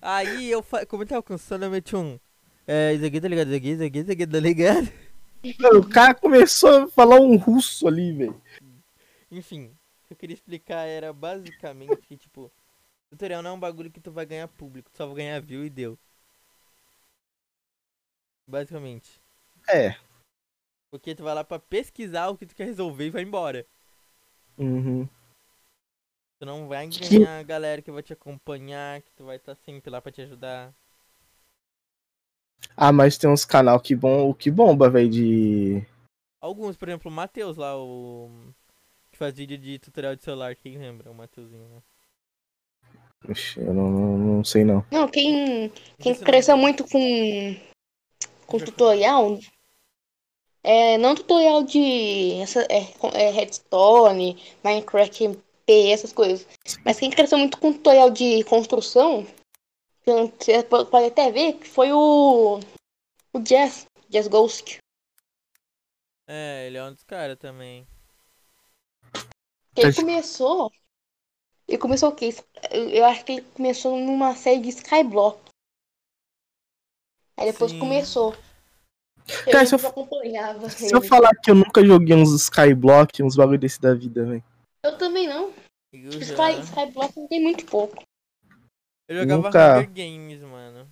[0.00, 2.18] Aí eu, como eu tava cansado, eu meti um.
[2.66, 4.88] É, isso aqui tá ligado, isso aqui, isso aqui, isso aqui, tá ligado?
[5.74, 8.40] o cara começou a falar um russo ali, velho.
[9.30, 9.75] Enfim,
[10.06, 12.50] que eu queria explicar era basicamente que, tipo,
[13.10, 15.64] tutorial não é um bagulho que tu vai ganhar público, tu só vai ganhar view
[15.64, 15.98] e deu.
[18.46, 19.20] Basicamente.
[19.68, 19.96] É.
[20.90, 23.66] Porque tu vai lá pra pesquisar o que tu quer resolver e vai embora.
[24.56, 25.08] Uhum.
[26.38, 29.62] Tu não vai ganhar a galera que vai te acompanhar, que tu vai estar tá
[29.64, 30.72] sempre lá pra te ajudar.
[32.76, 35.86] Ah, mas tem uns canal que bom, que bomba, velho, de.
[36.40, 38.30] Alguns, por exemplo, o Matheus lá, o.
[39.16, 41.10] Que faz vídeo de tutorial de celular, quem lembra?
[41.10, 41.82] O Matheusinho, né?
[43.30, 44.84] Ixi, eu não, não, não, sei não.
[44.90, 47.56] Não, quem, quem cresceu muito com,
[48.46, 49.38] com tutorial.
[50.62, 52.82] É, não tutorial de essa, é,
[53.14, 56.46] é, Redstone, Minecraft MP, essas coisas.
[56.84, 59.26] Mas quem cresceu muito com tutorial de construção,
[60.04, 62.60] você pode até ver que foi o.
[63.32, 64.76] O Jazz, Jazz Ghost.
[66.28, 67.86] É, ele é um dos caras também.
[69.76, 70.70] Ele começou
[71.68, 72.34] ele começou o quê?
[72.70, 75.40] Eu acho que ele começou numa série de Skyblock.
[77.36, 77.78] Aí depois Sim.
[77.78, 78.34] começou.
[79.44, 83.34] Eu Cara, se eu, acompanhava se eu falar que eu nunca joguei uns Skyblock, uns
[83.34, 84.44] bagulho desse da vida, velho.
[84.84, 85.52] Eu também não.
[85.92, 88.04] Sky, Skyblock tem muito pouco.
[89.08, 89.78] Eu jogava nunca...
[89.78, 90.88] Hunger Games, mano.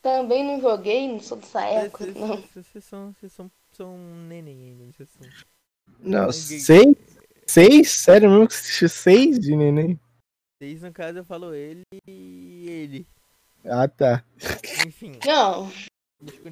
[0.00, 2.40] Também não joguei, não sou dessa época, cês, não.
[2.54, 3.98] Vocês são, vocês são, são
[4.28, 5.28] neném ainda, vocês são...
[5.98, 6.96] Não, sei,
[7.46, 7.90] Seis?
[7.92, 9.98] Sério mesmo que assistiu seis de neném?
[10.58, 13.06] Seis, no caso, eu falo ele e ele.
[13.64, 14.24] Ah, tá.
[14.86, 15.18] Enfim.
[15.24, 15.70] Não.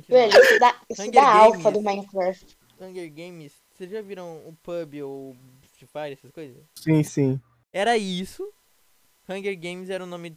[0.09, 2.57] Velho, isso dá, isso dá alfa do Minecraft.
[2.80, 5.36] Hunger Games, vocês já viram o pub ou
[5.72, 6.62] Free Fire, essas coisas?
[6.74, 7.40] Sim, sim.
[7.72, 8.49] Era isso.
[9.28, 10.36] Hunger Games era o nome.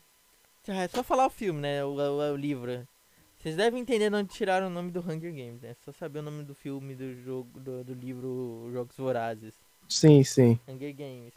[0.68, 1.84] É só falar o filme, né?
[1.84, 2.88] O, o, o livro.
[3.38, 5.76] Vocês devem entender de onde tiraram o nome do Hunger Games, né?
[5.84, 9.54] Só saber o nome do filme, do jogo, do, do livro Jogos Vorazes.
[9.88, 10.60] Sim, sim.
[10.68, 11.34] Hunger Games.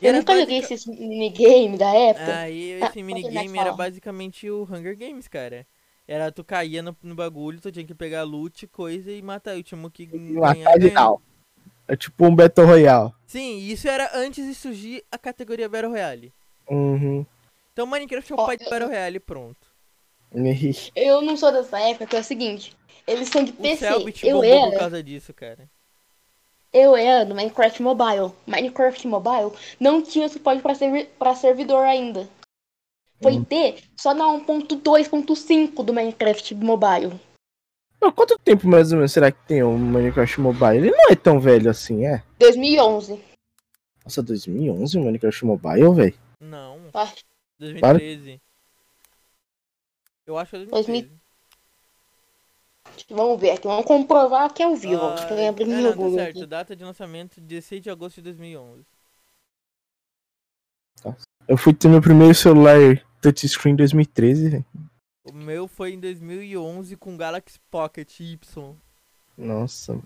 [0.00, 2.36] Eu nunca joguei esses minigame da época.
[2.38, 5.66] Aí esse minigame era basicamente o Hunger Games, cara.
[6.06, 9.56] Era tu caía no, no bagulho, tu tinha que pegar loot, coisa e matar.
[9.56, 11.20] Eu tinha que matar geral.
[11.86, 13.12] É tipo um Battle Royale.
[13.26, 16.32] Sim, isso era antes de surgir a categoria Battle Royale.
[16.68, 17.26] Uhum.
[17.72, 19.68] Então Minecraft é o pai de Battle Royale pronto.
[20.96, 22.76] Eu não sou dessa época, que é o seguinte.
[23.06, 23.86] Eles são de PC.
[23.86, 24.70] O Selbit eu era...
[24.70, 25.68] por causa disso, cara
[26.72, 28.32] eu era no Minecraft Mobile.
[28.46, 32.28] Minecraft Mobile não tinha suporte para servi servidor ainda.
[33.20, 33.44] Foi hum.
[33.44, 37.18] ter só na 1.2.5 do Minecraft Mobile.
[38.14, 40.76] quanto tempo mais ou menos será que tem o Minecraft Mobile?
[40.76, 42.22] Ele não é tão velho assim, é?
[42.38, 43.20] 2011.
[44.04, 46.14] Nossa, 2011 o Minecraft Mobile, velho?
[46.40, 46.78] Não.
[46.94, 47.12] Ah.
[47.58, 48.40] 2013.
[50.26, 51.18] Eu acho que é 2013.
[53.10, 55.02] Vamos ver aqui, vamos comprovar que é o vivo.
[55.02, 56.38] Ah, eu lembro é, não, tá certo.
[56.38, 56.46] Aqui.
[56.46, 58.84] Data de lançamento 16 de agosto de 2011.
[61.46, 62.76] Eu fui ter meu primeiro celular
[63.22, 64.66] touchscreen em 2013, velho.
[65.24, 68.76] O meu foi em 2011 com Galaxy Pocket Y.
[69.36, 70.00] Nossa.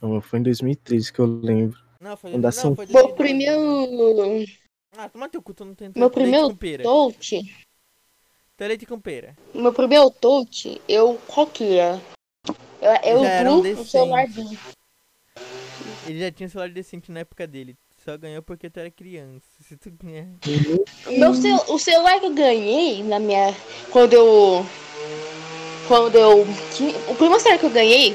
[0.00, 1.80] Não, foi em 2013 que eu lembro.
[2.00, 4.46] Não, foi, não, foi Meu primeiro.
[4.96, 7.67] Ah, toma teu cu, tu não tem Meu primeiro touch
[8.66, 9.36] Leite com pera.
[9.54, 11.18] Meu primeiro touch, eu.
[11.54, 12.00] Que é?
[12.80, 14.58] Eu, eu já um o celular dele.
[16.06, 17.76] Ele já tinha celular decente na época dele.
[18.04, 19.46] Só ganhou porque tu era criança.
[19.60, 20.26] Se tu ganhar.
[21.06, 23.54] Meu cel o celular que eu ganhei na minha.
[23.90, 24.66] Quando eu.
[25.86, 26.42] Quando eu.
[27.08, 28.14] O primeiro celular que eu ganhei,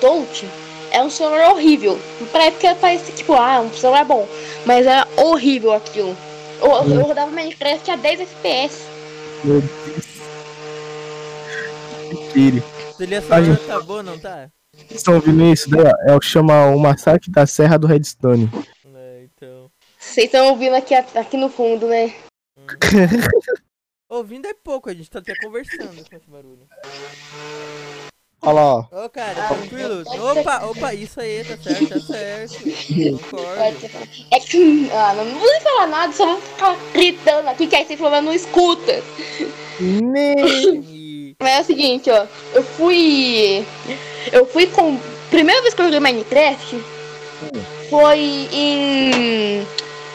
[0.00, 0.46] touch,
[0.90, 1.98] é um celular horrível.
[2.30, 4.28] Pra época parece tipo, ah, um celular bom.
[4.66, 6.16] Mas era horrível aquilo.
[6.60, 8.91] Eu, eu rodava Minecraft a 10 FPS.
[9.44, 10.22] Meu Deus.
[12.32, 12.62] Tire.
[12.96, 14.50] Trilha sonora tá boa, não tá?
[14.74, 15.70] Vocês estão ouvindo isso?
[15.70, 15.78] Né?
[16.06, 18.48] É o que chama o Massacre da Serra do Redstone.
[18.94, 19.70] É, então.
[19.98, 22.14] Vocês estão ouvindo aqui, aqui no fundo, né?
[22.56, 22.66] Hum.
[24.08, 26.68] ouvindo é pouco, a gente tá até conversando com esse barulho.
[28.44, 29.04] Olha lá, ó.
[29.04, 30.02] Ô, cara, tranquilo.
[30.32, 32.58] Opa, opa, isso aí, tá certo, tá certo.
[33.20, 33.90] Concordo.
[34.32, 37.96] É que, ah, não vou falar nada, só vou ficar gritando aqui, que aí você
[37.96, 39.00] falando não escuta.
[39.78, 41.34] Nem.
[41.40, 42.26] Mas é o seguinte, ó.
[42.52, 43.64] Eu fui.
[44.32, 44.98] Eu fui com.
[45.30, 46.84] Primeira vez que eu joguei Minecraft
[47.88, 49.66] foi em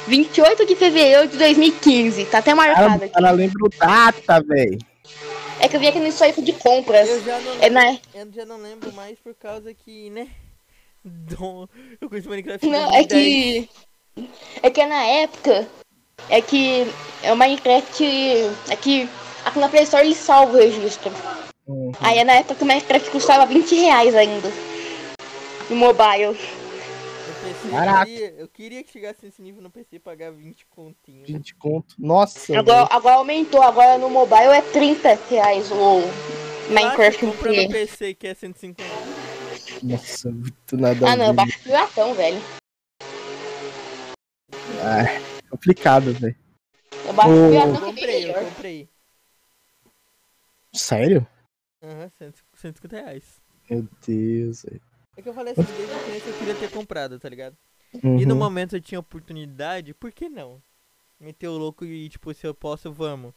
[0.07, 2.25] 28 de fevereiro de 2015.
[2.25, 3.13] Tá até marcado aqui.
[3.15, 4.78] Ela lembra o data, velho.
[5.68, 7.09] É que eu vi aqui no site de compras.
[7.09, 7.99] Eu já não, é, né?
[8.13, 10.30] eu já não lembro mais por causa que, né?
[11.03, 11.68] Dom,
[11.99, 12.65] eu conheço Minecraft.
[12.65, 13.70] Não, é que.
[14.63, 15.68] É que na época.
[16.30, 16.88] É que.
[17.22, 18.01] É o Minecraft.
[18.70, 19.09] É que.
[19.45, 21.11] aqui na Play Store ele salva o registro.
[21.68, 21.91] Uhum.
[21.99, 24.49] Aí é na época que o Minecraft custava 20 reais ainda.
[25.70, 26.39] No mobile.
[27.48, 28.00] PC, Caraca.
[28.00, 31.30] Eu queria, eu queria que chegasse nesse nível no PC e pagar 20 continhos.
[31.30, 31.95] 20 conto.
[31.98, 32.58] Nossa.
[32.58, 36.02] Agora, agora, aumentou, agora no mobile é 30 reais o
[36.70, 37.26] Minecraft.
[37.26, 38.84] Compra no PC que é 150.
[39.84, 41.10] Nossa, muito nada.
[41.10, 42.41] Ah não, baixa piratão, velho.
[44.82, 45.06] Ah,
[45.50, 46.36] complicado, velho.
[47.06, 47.50] Eu baixo o...
[47.50, 48.89] piratão eu comprei, eu comprei.
[50.74, 51.28] Sério?
[51.82, 53.24] Aham, uhum, 150 reais.
[53.70, 54.82] Meu Deus, velho.
[55.18, 57.57] É que eu falei assim, desde criança eu queria ter comprado, tá ligado?
[57.91, 58.20] Uhum.
[58.20, 58.39] E no uhum.
[58.39, 60.61] momento eu tinha oportunidade, por que não?
[61.20, 63.34] Meter o louco e, tipo, se eu posso, vamos.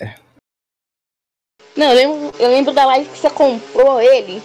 [0.00, 0.14] É.
[1.76, 4.40] Não, eu lembro, eu lembro da live que você comprou ele.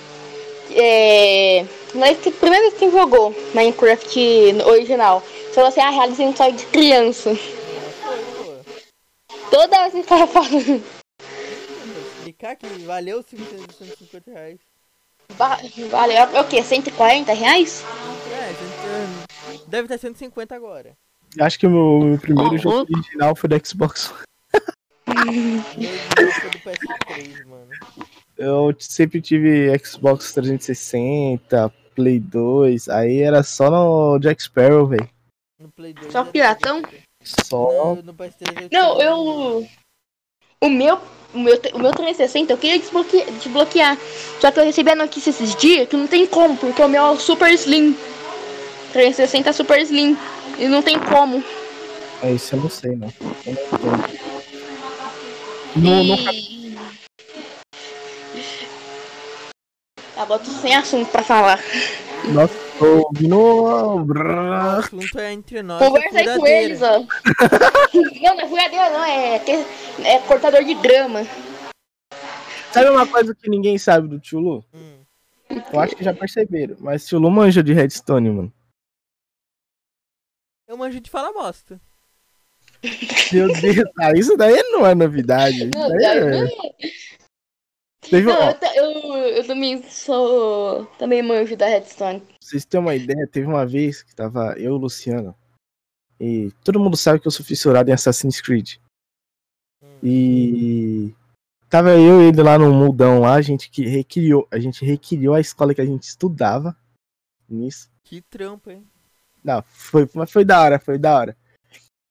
[0.71, 1.61] É.
[1.93, 4.19] Na que primeira vez que você jogou Minecraft
[4.65, 5.21] original.
[5.21, 7.29] Você falou assim, ah, realizei um sonho de criança.
[9.51, 10.83] Toda vez que você tava falando.
[12.17, 14.72] Explicar que valeu 150 reais.
[15.89, 16.61] Valeu é o que?
[16.61, 17.83] 140 reais?
[18.31, 20.93] É, deve estar 150 agora.
[21.39, 22.95] Acho que o meu, meu primeiro oh, jogo oh.
[22.95, 24.13] original foi do Xbox.
[28.37, 35.09] Eu sempre tive Xbox 360, Play 2, aí era só no Jack Sparrow, velho.
[36.11, 36.81] Só piratão?
[37.23, 37.95] Só.
[37.95, 38.15] No, no
[38.71, 39.67] Não, eu.
[40.63, 40.97] O meu
[41.33, 43.97] o meu, o meu 360 eu queria desbloquear, desbloquear.
[44.39, 47.05] Só que eu recebi a notícia esses dias que não tem como, porque o meu
[47.05, 47.97] é super slim.
[48.93, 50.17] 360 é super slim.
[50.57, 51.43] E não tem como.
[52.21, 53.11] É isso eu não sei, não.
[53.45, 53.55] Eu
[55.75, 56.15] não.
[56.15, 56.77] E...
[60.15, 61.59] Agora tô sem assunto pra falar.
[62.25, 63.37] Nossa, tô ouvindo.
[63.37, 64.11] O
[64.79, 65.79] assunto é entre nós.
[65.79, 66.99] Conversa aí com eles, ó.
[68.21, 69.03] não, não é furadeira, não.
[69.03, 69.35] É,
[70.03, 71.21] é cortador de grama.
[72.71, 74.65] Sabe uma coisa que ninguém sabe do Tchulu?
[74.73, 75.03] Hum.
[75.71, 78.53] Eu acho que já perceberam, mas Tchulu manja de redstone, mano.
[80.67, 81.79] Eu manjo de falar bosta.
[83.31, 85.69] Meu Deus, ah, isso daí não é novidade.
[85.73, 86.47] Não, daí é...
[88.09, 90.85] Teve, não, eu, eu, eu, também sou.
[90.97, 92.19] Também manjo da Redstone.
[92.19, 95.35] Pra vocês terem uma ideia, teve uma vez que tava eu e o Luciano.
[96.19, 98.75] E todo mundo sabe que eu sou fissurado em Assassin's Creed.
[100.01, 101.13] E
[101.69, 105.33] tava eu e ele lá no mudão lá, a gente que recriou, a gente recriou
[105.33, 106.75] a escola que a gente estudava
[107.49, 107.89] nisso.
[108.03, 108.85] Que trampo, hein?
[109.43, 111.37] Não, foi, mas foi da hora, foi da hora.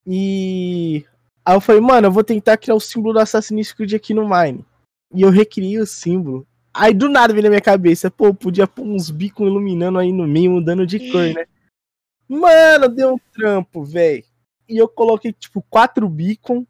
[0.06, 1.06] E
[1.44, 4.28] aí eu falei, mano, eu vou tentar criar o símbolo do Assassin's Creed aqui no
[4.28, 4.64] Mine.
[5.14, 6.46] E eu recriei o símbolo.
[6.74, 10.26] Aí do nada veio na minha cabeça, pô, podia pôr uns bicos iluminando aí no
[10.26, 11.46] meio, mudando de cor, né?
[12.26, 14.24] Mano, deu um trampo, velho.
[14.66, 16.66] E eu coloquei, tipo, quatro beacon.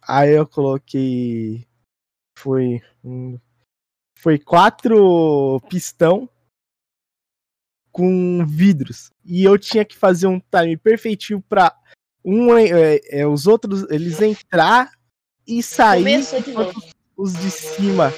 [0.00, 1.66] Aí eu coloquei.
[2.38, 2.80] Foi.
[4.18, 6.28] Foi quatro pistão
[7.92, 9.10] com vidros.
[9.24, 11.76] E eu tinha que fazer um time perfeitinho pra
[12.24, 14.90] um, é, é, os outros eles entrar
[15.46, 16.24] e sair
[17.16, 18.12] os de cima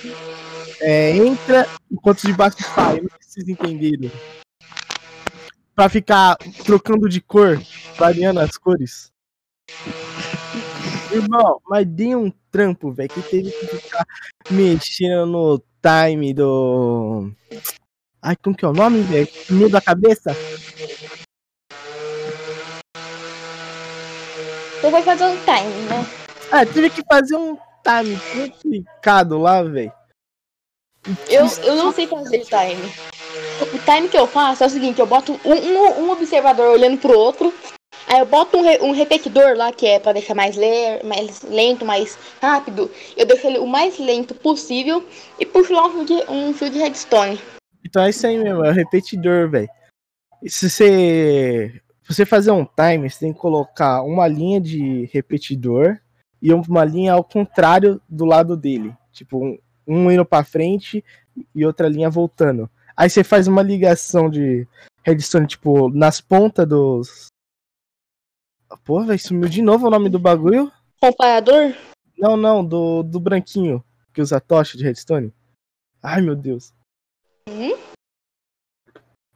[0.81, 3.03] é, entra enquanto os de baixo saem.
[3.03, 4.13] Não precisa entender.
[5.75, 7.61] Pra ficar trocando de cor,
[7.99, 9.13] variando as cores.
[11.13, 14.07] Irmão, mas dei um trampo, velho, que teve que ficar
[14.51, 17.31] mexendo no time do.
[18.23, 19.29] Ai, como que é o nome, velho?
[19.51, 20.35] Meio da cabeça?
[24.81, 26.07] Você vai fazer um time, né?
[26.51, 27.57] Ah, tive que fazer um
[27.87, 29.93] time complicado lá, velho.
[31.29, 32.93] Eu, eu não sei fazer time.
[33.73, 36.99] O time que eu faço é o seguinte, eu boto um, um, um observador olhando
[36.99, 37.55] pro outro,
[38.09, 41.43] aí eu boto um, re, um repetidor lá, que é pra deixar mais, le, mais
[41.43, 42.91] lento, mais rápido.
[43.17, 45.07] Eu deixo ele o mais lento possível
[45.39, 47.41] e puxo lá um fio de, um fio de redstone.
[47.85, 49.69] Então é isso aí mesmo, é o repetidor, velho.
[50.45, 56.01] Se você, se você fazer um time, você tem que colocar uma linha de repetidor
[56.41, 58.95] e uma linha ao contrário do lado dele.
[59.13, 61.05] Tipo, um, indo para frente
[61.55, 62.71] e outra linha voltando.
[62.97, 64.67] Aí você faz uma ligação de
[65.03, 67.27] redstone, tipo, nas pontas dos.
[68.85, 70.73] Porra, velho, sumiu de novo o nome do bagulho?
[71.01, 71.75] Comparador?
[72.19, 75.33] Não, não, do, do branquinho que usa tocha de redstone.
[76.03, 76.73] Ai, meu Deus.
[77.49, 77.77] Hum?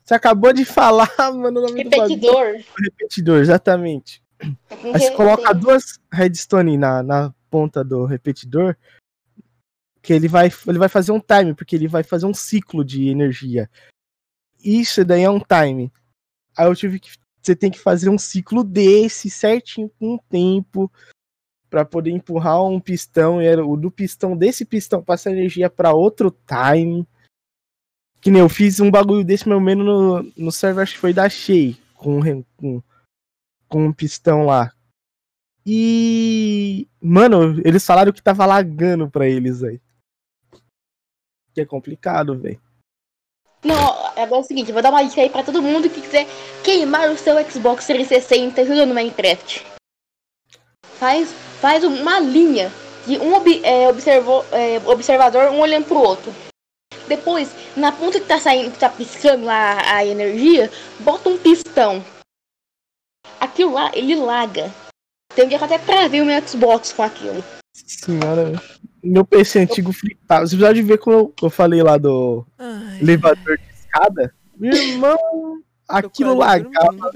[0.02, 2.18] Você acabou de falar, mano, o nome Repetidor.
[2.18, 2.64] do bagulho.
[2.82, 4.22] Repetidor, exatamente.
[4.40, 8.76] Aí você coloca duas redstone na, na ponta do repetidor,
[10.02, 13.08] que ele vai, ele vai fazer um time, porque ele vai fazer um ciclo de
[13.08, 13.68] energia.
[14.62, 15.92] Isso daí é um time.
[16.56, 17.10] Aí eu tive que.
[17.42, 20.92] Você tem que fazer um ciclo desse certinho com o tempo.
[21.70, 25.92] para poder empurrar um pistão e era o do pistão desse pistão passar energia para
[25.94, 27.06] outro time.
[28.20, 31.14] Que nem eu fiz um bagulho desse meu menos no, no server, acho que foi
[31.14, 32.20] da Shea, com,
[32.56, 32.82] com,
[33.70, 34.72] com um pistão lá.
[35.64, 36.88] E.
[37.00, 39.80] Mano, eles falaram que tava lagando pra eles aí.
[41.54, 42.60] Que é complicado, velho.
[43.62, 43.76] Não,
[44.16, 46.26] agora é o seguinte, vou dar uma dica aí pra todo mundo que quiser
[46.64, 49.66] queimar o seu Xbox 360 jogando Minecraft.
[50.98, 52.72] Faz, faz uma linha
[53.06, 56.32] de um é, observou, é, observador, um olhando pro outro.
[57.06, 62.02] Depois, na ponta que tá saindo, que tá piscando lá a energia, bota um pistão.
[63.60, 64.74] Aquilo lá, ele laga.
[65.34, 67.44] Tem dia que até travei o meu Xbox com aquilo.
[67.74, 68.58] Senhora,
[69.02, 70.46] meu PC antigo fritava.
[70.46, 74.34] Você precisa de ver como eu, eu falei lá do Ai, elevador de escada.
[74.56, 77.12] Meu irmão, aquilo lagava.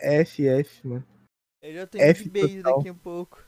[0.00, 1.04] F, F, mano.
[1.62, 2.78] Eu já tenho F total.
[2.78, 3.38] daqui a um pouco.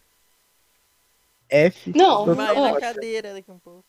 [1.48, 1.92] F.
[1.92, 3.84] Não, mais na cadeira daqui a um pouco.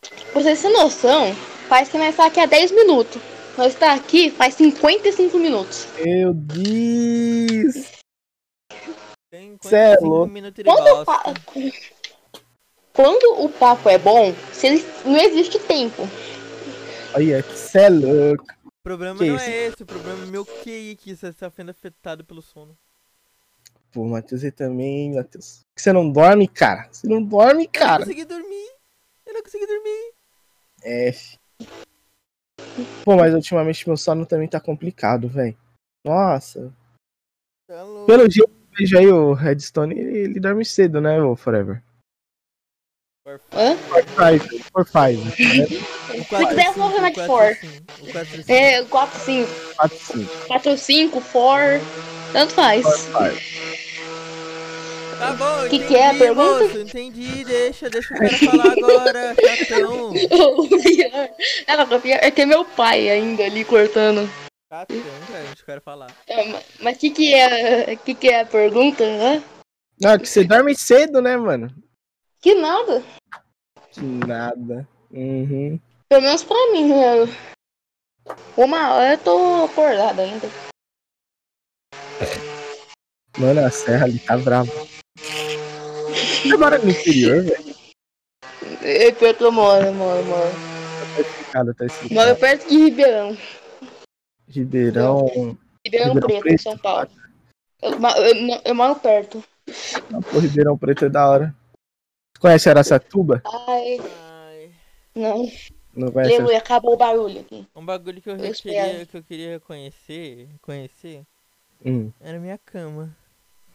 [0.00, 1.32] Pra vocês terem noção,
[1.68, 3.22] faz que nós está aqui há 10 minutos.
[3.56, 5.86] Nós está aqui faz 55 minutos.
[6.04, 7.92] Meu Deus!
[9.62, 10.32] Você é louco.
[10.64, 11.22] Quando, o pa...
[12.92, 14.34] Quando o papo é bom,
[15.04, 16.02] não existe tempo.
[17.14, 18.44] Olha, você é louco.
[18.64, 21.70] O problema que não é esse, o problema é meu QI que você está sendo
[21.70, 22.76] afetado pelo sono.
[23.92, 25.60] Pô, Matheus, você também, Matheus.
[25.76, 26.88] Você não dorme, cara?
[26.90, 27.94] Você não dorme, cara?
[27.94, 28.68] Eu não consegui dormir.
[29.26, 30.12] Eu não consegui dormir.
[30.82, 31.38] F.
[33.04, 35.56] Pô, mas ultimamente meu sono também tá complicado, velho.
[36.04, 36.72] Nossa.
[37.68, 41.82] Tá Pelo jeito que vejo aí o Redstone, ele, ele dorme cedo, né, o Forever?
[43.52, 43.74] Hã?
[43.76, 45.30] For five, for five.
[45.30, 47.56] Se quiser, vou jogar de for.
[48.46, 49.50] É, 4, 5.
[49.76, 50.46] 4, 5.
[50.46, 51.60] 4, 5, for.
[52.32, 52.84] Tanto faz.
[53.06, 53.32] For
[55.18, 56.64] Tá bom, O que, que é a pergunta?
[56.64, 60.12] Moço, entendi, deixa, deixa o cara falar agora, chatão.
[61.66, 61.88] Ela
[62.20, 64.28] é que é meu pai ainda ali cortando.
[64.70, 64.96] Chatão,
[65.28, 66.10] cara, deixa o cara falar.
[66.26, 69.42] É, mas o que que é, que que é a pergunta, né?
[70.04, 71.72] Ah, que você dorme cedo, né, mano?
[72.40, 73.02] Que nada.
[73.92, 74.88] Que nada.
[75.10, 75.78] Uhum.
[76.08, 77.28] Pelo menos pra mim, né?
[78.56, 80.48] Uma hora eu tô acordado ainda.
[83.38, 84.72] Mano, a serra ali tá brava.
[85.16, 87.74] Você mora no interior, velho?
[88.82, 90.50] É perto eu moro, moro, moro.
[91.14, 92.14] Tá explicado, tá explicado.
[92.14, 93.38] Moro perto de Ribeirão.
[94.48, 95.26] Ribeirão.
[95.26, 97.10] Ribeirão, Ribeirão Preto, Preto, São Paulo.
[97.80, 99.42] Eu, eu, eu, moro perto.
[100.12, 101.54] Ah, pô, Ribeirão Preto é da hora.
[102.34, 103.42] Você conhece Aracatuba?
[103.68, 103.98] Ai.
[104.00, 104.70] Ai.
[105.14, 105.48] Não.
[105.94, 106.34] Não conhece?
[106.34, 107.66] Aleluia, acabou o barulho aqui.
[107.74, 111.24] Um bagulho que eu, eu queria, que eu queria conhecer, conhecer
[111.84, 112.10] hum.
[112.20, 113.16] era minha cama.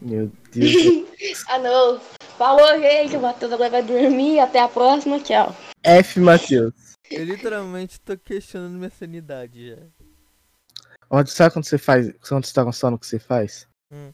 [0.00, 1.06] Meu Deus.
[1.48, 2.00] ah, não.
[2.38, 3.16] Falou, gente.
[3.16, 4.40] O Matheus agora vai dormir.
[4.40, 5.20] Até a próxima.
[5.20, 5.54] Tchau.
[5.82, 6.74] F, Matheus.
[7.10, 9.76] Eu literalmente tô questionando minha sanidade já.
[11.10, 12.12] Onde sabe quando você faz.
[12.26, 13.66] Quando você tá com sono, o que você faz?
[13.90, 14.12] Hum.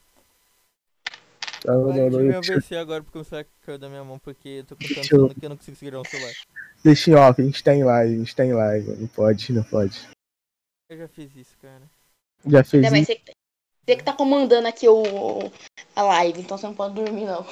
[1.61, 4.75] Tá, eu tive AVC agora porque o celular caiu da minha mão porque eu tô
[5.03, 6.33] sono que eu não consigo segurar o celular.
[6.83, 8.91] Deixa em off, a gente tá em live, a gente tá em live.
[8.95, 10.07] Não pode, não pode.
[10.89, 11.81] Eu já fiz isso, cara.
[12.45, 13.05] Já fez isso?
[13.05, 13.21] Você
[13.95, 15.03] que tá comandando aqui o,
[15.95, 17.45] a live, então você não pode dormir, não.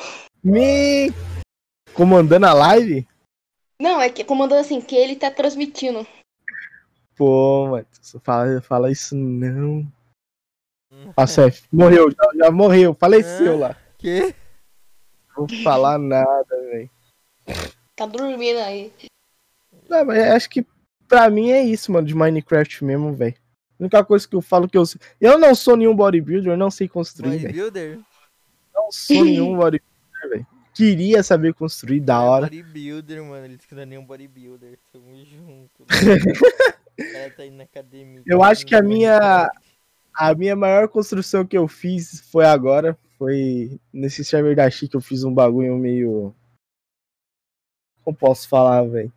[0.43, 1.11] Me
[1.93, 3.07] comandando a live?
[3.81, 6.05] Não, é que comandando assim, que ele tá transmitindo.
[7.15, 7.86] Pô, mas
[8.21, 9.86] fala, fala isso não.
[11.15, 13.55] A Cef, morreu, já, já, morreu, faleceu é?
[13.55, 13.77] lá.
[13.97, 14.36] Que?
[15.38, 16.89] Não vou falar nada, velho.
[17.95, 18.91] Tá dormindo aí.
[19.89, 20.65] Não, mas acho que
[21.07, 23.36] pra mim é isso, mano, de Minecraft mesmo, velho.
[23.80, 24.99] A única coisa que eu falo que eu sei.
[25.19, 27.39] Eu não sou nenhum bodybuilder, não sei construir.
[27.39, 27.89] Bodybuilder?
[27.89, 28.05] Véio.
[28.73, 30.47] Não sou nenhum bodybuilder, velho.
[30.73, 32.47] Queria saber construir da hora.
[32.47, 33.45] Bodybuilder, mano.
[33.45, 34.78] Ele disse que não é nenhum bodybuilder.
[34.91, 35.86] Tamo junto.
[36.95, 38.23] cara tá indo na academia.
[38.26, 39.51] Eu acho que a minha.
[40.13, 42.97] A minha maior construção que eu fiz foi agora.
[43.17, 46.34] Foi nesse server da Chique que eu fiz um bagulho meio.
[48.03, 49.11] Como posso falar, velho?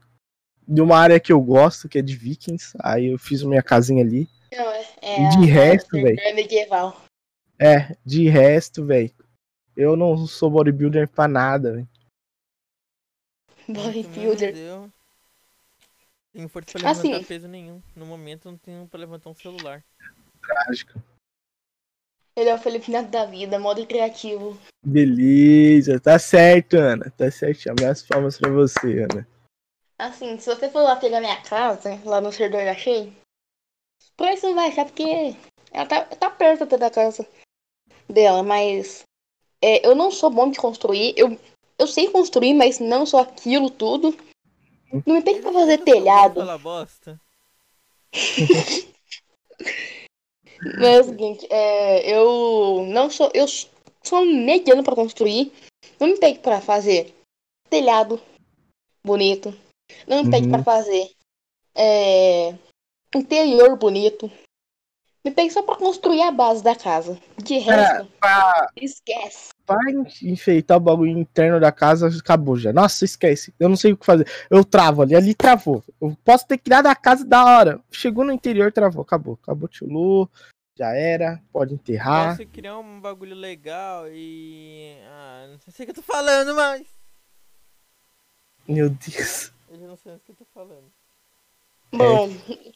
[0.66, 2.76] De uma área que eu gosto, que é de Vikings.
[2.80, 4.28] Aí eu fiz minha casinha ali.
[4.52, 6.20] Não, é, é de resto, velho.
[6.20, 7.00] É medieval.
[7.58, 9.12] É, de resto, velho.
[9.76, 11.88] Eu não sou bodybuilder pra nada, velho.
[13.68, 14.54] Bodybuilder.
[16.32, 17.82] Tenho força pra levantar assim, peso nenhum.
[17.94, 19.84] No momento não tenho pra levantar um celular.
[20.40, 21.02] Trágico.
[22.36, 24.56] Ele é o Felipe Neto da vida, modo criativo.
[24.86, 27.10] Beleza, tá certo, Ana.
[27.10, 27.74] Tá certo.
[27.78, 29.26] Minhas palmas pra você, Ana.
[29.98, 33.12] Assim, se você for lá pegar minha casa, lá no servidor da Shea,
[34.18, 35.36] por isso não vai achar, porque
[35.70, 37.26] ela tá, tá perto até da casa.
[38.08, 39.04] dela, mas
[39.62, 41.14] é, eu não sou bom de construir.
[41.16, 41.38] Eu,
[41.78, 44.14] eu sei construir, mas não sou aquilo tudo.
[45.06, 46.40] Não me pede pra fazer telhado.
[46.40, 47.20] Fala bosta.
[50.60, 53.30] Mas é o seguinte, é, eu não sou.
[53.32, 53.46] Eu
[54.02, 55.52] sou mediano pra construir.
[56.00, 57.14] Não me pede pra fazer
[57.70, 58.20] telhado
[59.04, 59.54] bonito.
[60.06, 60.52] Não me pede uhum.
[60.52, 61.10] pra fazer
[61.74, 62.54] é,
[63.14, 64.30] interior bonito.
[65.24, 67.18] Me pede só pra construir a base da casa.
[67.36, 68.70] De é, resto, é, pra...
[68.76, 69.50] esquece.
[69.66, 69.78] Pra
[70.22, 72.72] enfeitar o bagulho interno da casa, acabou já.
[72.72, 73.52] Nossa, esquece.
[73.58, 74.26] Eu não sei o que fazer.
[74.48, 75.82] Eu travo ali, ali travou.
[76.00, 77.80] Eu posso ter criado a casa da hora.
[77.90, 79.02] Chegou no interior, travou.
[79.02, 79.38] Acabou.
[79.42, 80.30] Acabou Tchulu.
[80.76, 81.42] Já era.
[81.52, 82.36] Pode enterrar.
[82.36, 84.96] Posso criar um bagulho legal e.
[85.08, 86.86] Ah, não sei o que eu tô falando, mas.
[88.66, 89.52] Meu Deus.
[89.68, 90.90] Eu já não sei o que eu tô falando.
[91.92, 92.72] Bom, é.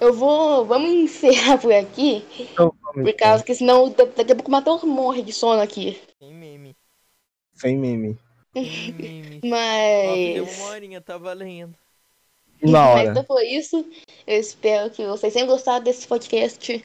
[0.00, 0.64] Eu vou.
[0.64, 2.24] Vamos encerrar por aqui.
[2.38, 6.00] Então, por causa que senão daqui a pouco o Matheus morre de sono aqui.
[6.18, 6.76] Sem meme.
[7.54, 8.18] Sem meme.
[8.52, 9.40] Sem meme.
[9.44, 10.34] Mas.
[10.34, 11.74] Deu uma horinha, tá valendo.
[12.62, 12.98] Na hora.
[12.98, 13.88] Mas então foi isso.
[14.26, 16.84] Eu espero que vocês tenham gostado desse podcast.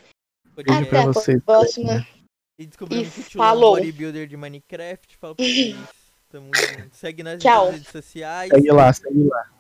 [0.56, 0.88] podcast.
[0.88, 2.08] Até a você, próxima.
[2.60, 5.18] E descobrimos que o tio é um bodybuilder de Minecraft.
[5.18, 5.76] Fala pra vocês.
[6.30, 6.96] Tamo junto.
[6.96, 7.72] Segue nas Tchau.
[7.72, 8.50] redes sociais.
[8.50, 9.53] Segue lá, segue lá.